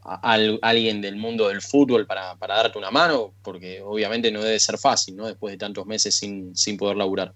alguien 0.62 1.02
del 1.02 1.16
mundo 1.16 1.48
del 1.48 1.60
fútbol 1.62 2.06
para, 2.06 2.36
para, 2.36 2.54
darte 2.54 2.78
una 2.78 2.92
mano? 2.92 3.32
Porque 3.42 3.82
obviamente 3.82 4.30
no 4.30 4.40
debe 4.40 4.60
ser 4.60 4.78
fácil, 4.78 5.16
¿no? 5.16 5.26
Después 5.26 5.50
de 5.50 5.58
tantos 5.58 5.84
meses 5.84 6.14
sin, 6.14 6.54
sin 6.54 6.76
poder 6.76 6.96
laburar. 6.96 7.34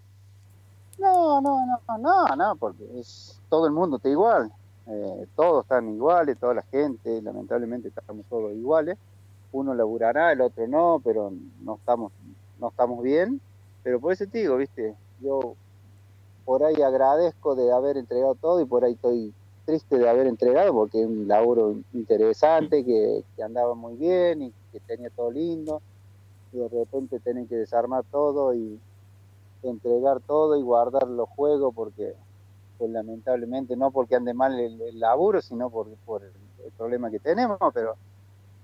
No, 0.99 1.41
no, 1.41 1.67
no, 1.67 1.99
no, 1.99 2.37
no, 2.37 2.55
porque 2.55 2.85
es, 3.01 3.41
todo 3.49 3.67
el 3.67 3.73
mundo 3.73 3.97
está 3.97 4.09
igual. 4.09 4.53
Eh, 4.87 5.27
todos 5.37 5.65
están 5.65 5.89
iguales, 5.95 6.39
toda 6.39 6.55
la 6.55 6.63
gente, 6.63 7.23
lamentablemente 7.23 7.89
estamos 7.89 8.25
todos 8.29 8.53
iguales. 8.53 8.97
Uno 9.53 9.75
laburará, 9.75 10.33
el 10.33 10.41
otro 10.41 10.67
no, 10.67 11.01
pero 11.05 11.33
no 11.63 11.77
estamos, 11.77 12.13
no 12.59 12.69
estamos 12.69 13.03
bien. 13.03 13.41
Pero 13.83 14.01
por 14.01 14.13
eso 14.13 14.27
te 14.27 14.39
digo, 14.39 14.57
viste, 14.57 14.95
yo 15.21 15.55
por 16.45 16.65
ahí 16.65 16.81
agradezco 16.83 17.55
de 17.55 17.73
haber 17.73 17.97
entregado 17.97 18.35
todo 18.35 18.61
y 18.61 18.65
por 18.65 18.85
ahí 18.85 18.93
estoy 18.93 19.33
triste 19.65 19.99
de 19.99 20.09
haber 20.09 20.27
entregado 20.27 20.73
porque 20.73 21.01
es 21.01 21.07
un 21.07 21.29
laburo 21.29 21.77
interesante, 21.93 22.85
que, 22.85 23.25
que 23.37 23.43
andaba 23.43 23.75
muy 23.75 23.95
bien 23.95 24.43
y 24.43 24.53
que 24.73 24.81
tenía 24.81 25.11
todo 25.11 25.31
lindo. 25.31 25.81
Y 26.53 26.59
de 26.59 26.69
repente 26.69 27.21
tienen 27.21 27.47
que 27.47 27.57
desarmar 27.57 28.05
todo 28.11 28.55
y 28.55 28.81
entregar 29.63 30.21
todo 30.21 30.57
y 30.57 30.63
guardar 30.63 31.07
los 31.07 31.29
juegos 31.29 31.73
porque 31.75 32.15
pues 32.81 32.91
lamentablemente 32.93 33.77
no 33.77 33.91
porque 33.91 34.17
ande 34.17 34.33
mal 34.33 34.59
el, 34.59 34.99
laburo, 34.99 35.43
sino 35.43 35.69
por, 35.69 35.87
por 36.07 36.25
el, 36.25 36.33
problema 36.79 37.11
que 37.11 37.19
tenemos, 37.19 37.59
pero 37.75 37.95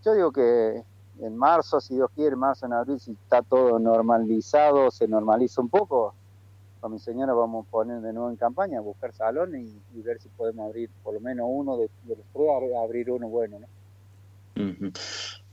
yo 0.03 0.15
digo 0.15 0.33
que 0.33 0.83
en 1.21 1.37
marzo, 1.37 1.83
si 1.83 1.97
Dios 1.97 2.09
quiere, 2.15 2.35
marzo, 2.35 2.65
en 2.65 2.73
abril, 2.73 2.99
si 2.99 3.13
está 3.13 3.43
todo 3.43 3.79
normalizado, 3.79 4.91
se 4.91 5.07
normaliza 5.07 5.61
un 5.61 5.69
poco, 5.69 6.15
con 6.81 6.93
mi 6.93 6.99
señora 6.99 7.35
vamos 7.35 7.67
a 7.67 7.71
poner 7.71 8.01
de 8.01 8.15
nuevo 8.15 8.31
en 8.31 8.37
campaña, 8.37 8.79
a 8.79 8.81
buscar 8.81 9.13
salones 9.13 9.69
y, 9.95 10.01
ver 10.01 10.19
si 10.19 10.31
podemos 10.31 10.67
abrir 10.67 10.89
por 11.03 11.13
lo 11.13 11.21
menos 11.21 11.47
uno 11.51 11.77
de, 11.77 11.91
los 12.09 12.17
tres, 12.33 12.75
abrir 12.83 13.11
uno 13.11 13.29
bueno, 13.29 13.59
¿no? 13.59 13.67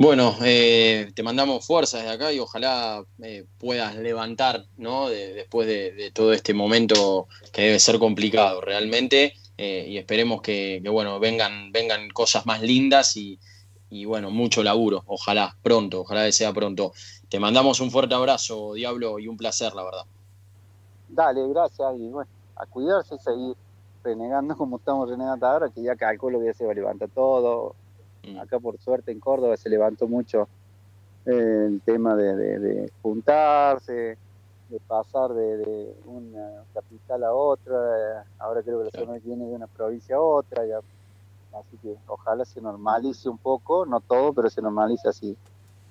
Bueno, 0.03 0.35
eh, 0.43 1.13
te 1.15 1.23
mandamos 1.23 1.65
fuerza 1.65 1.99
desde 1.99 2.11
acá 2.11 2.33
y 2.33 2.37
ojalá 2.37 3.05
eh, 3.21 3.45
puedas 3.57 3.95
levantar, 3.95 4.65
¿no? 4.75 5.07
después 5.07 5.65
de, 5.65 6.11
todo 6.13 6.33
este 6.33 6.53
momento 6.53 7.29
que 7.53 7.61
debe 7.61 7.79
ser 7.79 7.99
complicado 7.99 8.59
realmente. 8.59 9.31
Eh, 9.57 9.85
y 9.87 9.97
esperemos 9.97 10.41
que, 10.41 10.83
bueno, 10.91 11.21
vengan, 11.21 11.71
vengan 11.71 12.09
cosas 12.09 12.45
más 12.45 12.61
lindas 12.61 13.15
y, 13.15 13.39
bueno, 14.03 14.29
mucho 14.29 14.61
laburo. 14.61 15.03
Ojalá, 15.05 15.55
pronto, 15.63 16.01
ojalá 16.01 16.25
que 16.25 16.33
sea 16.33 16.51
pronto. 16.51 16.91
Te 17.29 17.39
mandamos 17.39 17.79
un 17.79 17.89
fuerte 17.89 18.13
abrazo, 18.13 18.73
Diablo, 18.73 19.19
y 19.19 19.29
un 19.29 19.37
placer, 19.37 19.73
la 19.73 19.83
verdad. 19.85 20.03
Dale, 21.07 21.47
gracias. 21.47 21.95
Y 21.97 22.09
bueno, 22.09 22.29
a 22.57 22.65
cuidarse 22.65 23.15
y 23.15 23.19
seguir 23.19 23.55
renegando 24.03 24.57
como 24.57 24.75
estamos 24.79 25.09
renegando 25.09 25.47
ahora, 25.47 25.69
que 25.69 25.81
ya 25.81 25.95
calculo 25.95 26.41
que 26.41 26.47
ya 26.47 26.53
se 26.53 26.65
va 26.65 26.73
a 26.73 26.75
levantar 26.75 27.07
todo 27.07 27.77
Mm. 28.23 28.39
Acá 28.39 28.59
por 28.59 28.77
suerte 28.79 29.11
en 29.11 29.19
Córdoba 29.19 29.57
se 29.57 29.69
levantó 29.69 30.07
mucho 30.07 30.47
eh, 31.25 31.65
el 31.67 31.81
tema 31.81 32.15
de, 32.15 32.91
juntarse, 33.01 34.17
de 34.69 34.79
pasar 34.87 35.33
de, 35.33 35.95
una 36.05 36.63
capital 36.73 37.23
a 37.23 37.33
otra, 37.33 38.25
ahora 38.39 38.61
creo 38.61 38.79
que 38.79 38.85
la 38.85 39.05
zona 39.05 39.19
viene 39.23 39.45
de 39.45 39.55
una 39.55 39.67
provincia 39.67 40.17
a 40.17 40.21
otra, 40.21 40.65
ya, 40.65 40.79
así 41.57 41.77
que 41.81 41.95
ojalá 42.07 42.43
se 42.45 42.61
normalice 42.61 43.29
un 43.29 43.37
poco, 43.37 43.85
no 43.85 43.99
todo, 44.01 44.33
pero 44.33 44.49
se 44.49 44.61
normalice 44.61 45.07
así. 45.07 45.37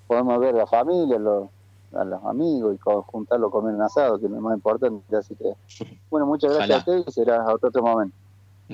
Podemos 0.06 0.38
ver 0.38 0.54
a 0.54 0.58
la 0.58 0.66
familia, 0.66 1.16
a 1.16 2.04
los 2.04 2.24
amigos 2.24 2.74
y 2.74 2.78
juntarlo 3.06 3.50
comer 3.50 3.74
un 3.74 3.82
asado, 3.82 4.18
que 4.18 4.26
es 4.26 4.32
lo 4.32 4.40
más 4.40 4.54
importante, 4.54 5.16
así 5.16 5.34
que 5.34 5.54
bueno, 6.10 6.26
muchas 6.26 6.54
gracias 6.54 6.76
a 6.76 6.78
ustedes 6.78 7.04
y 7.08 7.12
será 7.12 7.42
a 7.42 7.54
otro 7.54 7.82
momento. 7.82 8.14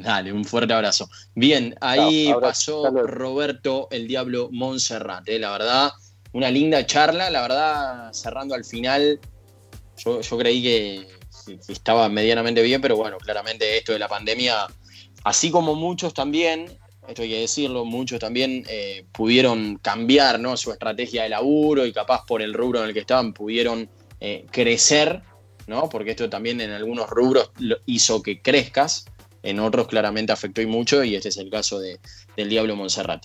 Dale, 0.02 0.32
un 0.32 0.44
fuerte 0.44 0.72
abrazo. 0.72 1.08
Bien, 1.34 1.74
ahí 1.80 2.32
pasó 2.40 2.90
Roberto 2.90 3.88
el 3.90 4.06
Diablo 4.06 4.48
Montserrat, 4.52 5.28
¿eh? 5.28 5.38
la 5.38 5.50
verdad, 5.50 5.90
una 6.32 6.50
linda 6.50 6.84
charla, 6.87 7.30
la 7.30 7.42
verdad, 7.42 8.12
cerrando 8.12 8.54
al 8.54 8.64
final, 8.64 9.18
yo, 9.96 10.20
creí 10.38 10.62
que, 10.62 11.08
estaba 11.68 12.08
medianamente 12.08 12.62
bien, 12.62 12.80
pero 12.80 12.96
bueno, 12.96 13.18
claramente 13.18 13.78
esto 13.78 13.92
de 13.92 13.98
la 13.98 14.08
pandemia, 14.08 14.66
así 15.24 15.50
como 15.50 15.74
muchos 15.74 16.14
también, 16.14 16.78
esto 17.08 17.22
hay 17.22 17.30
que 17.30 17.40
decirlo, 17.40 17.84
muchos 17.84 18.20
también 18.20 18.64
eh, 18.68 19.06
pudieron 19.12 19.78
cambiar 19.78 20.38
¿no? 20.38 20.56
su 20.56 20.70
estrategia 20.70 21.22
de 21.22 21.30
laburo 21.30 21.87
y 21.87 21.92
capaz 21.92 22.24
por 22.26 22.42
el 22.42 22.52
rubro 22.52 22.80
en 22.80 22.88
el 22.88 22.92
que 22.92 23.00
estaban 23.00 23.32
pudieron 23.32 23.88
eh, 24.20 24.44
crecer, 24.50 25.22
¿no? 25.66 25.88
porque 25.88 26.11
esto 26.11 26.28
también 26.28 26.61
en 26.61 26.70
algunos 26.70 27.08
rubros 27.08 27.50
hizo 27.87 28.22
que 28.22 28.42
crezcas 28.42 29.06
en 29.48 29.61
otros 29.61 29.88
claramente 29.88 30.32
afectó 30.32 30.61
y 30.61 30.66
mucho, 30.66 31.02
y 31.02 31.16
este 31.16 31.30
es 31.30 31.37
el 31.38 31.50
caso 31.50 31.78
de, 31.78 32.00
del 32.37 32.48
Diablo 32.48 32.76
Montserrat. 32.76 33.24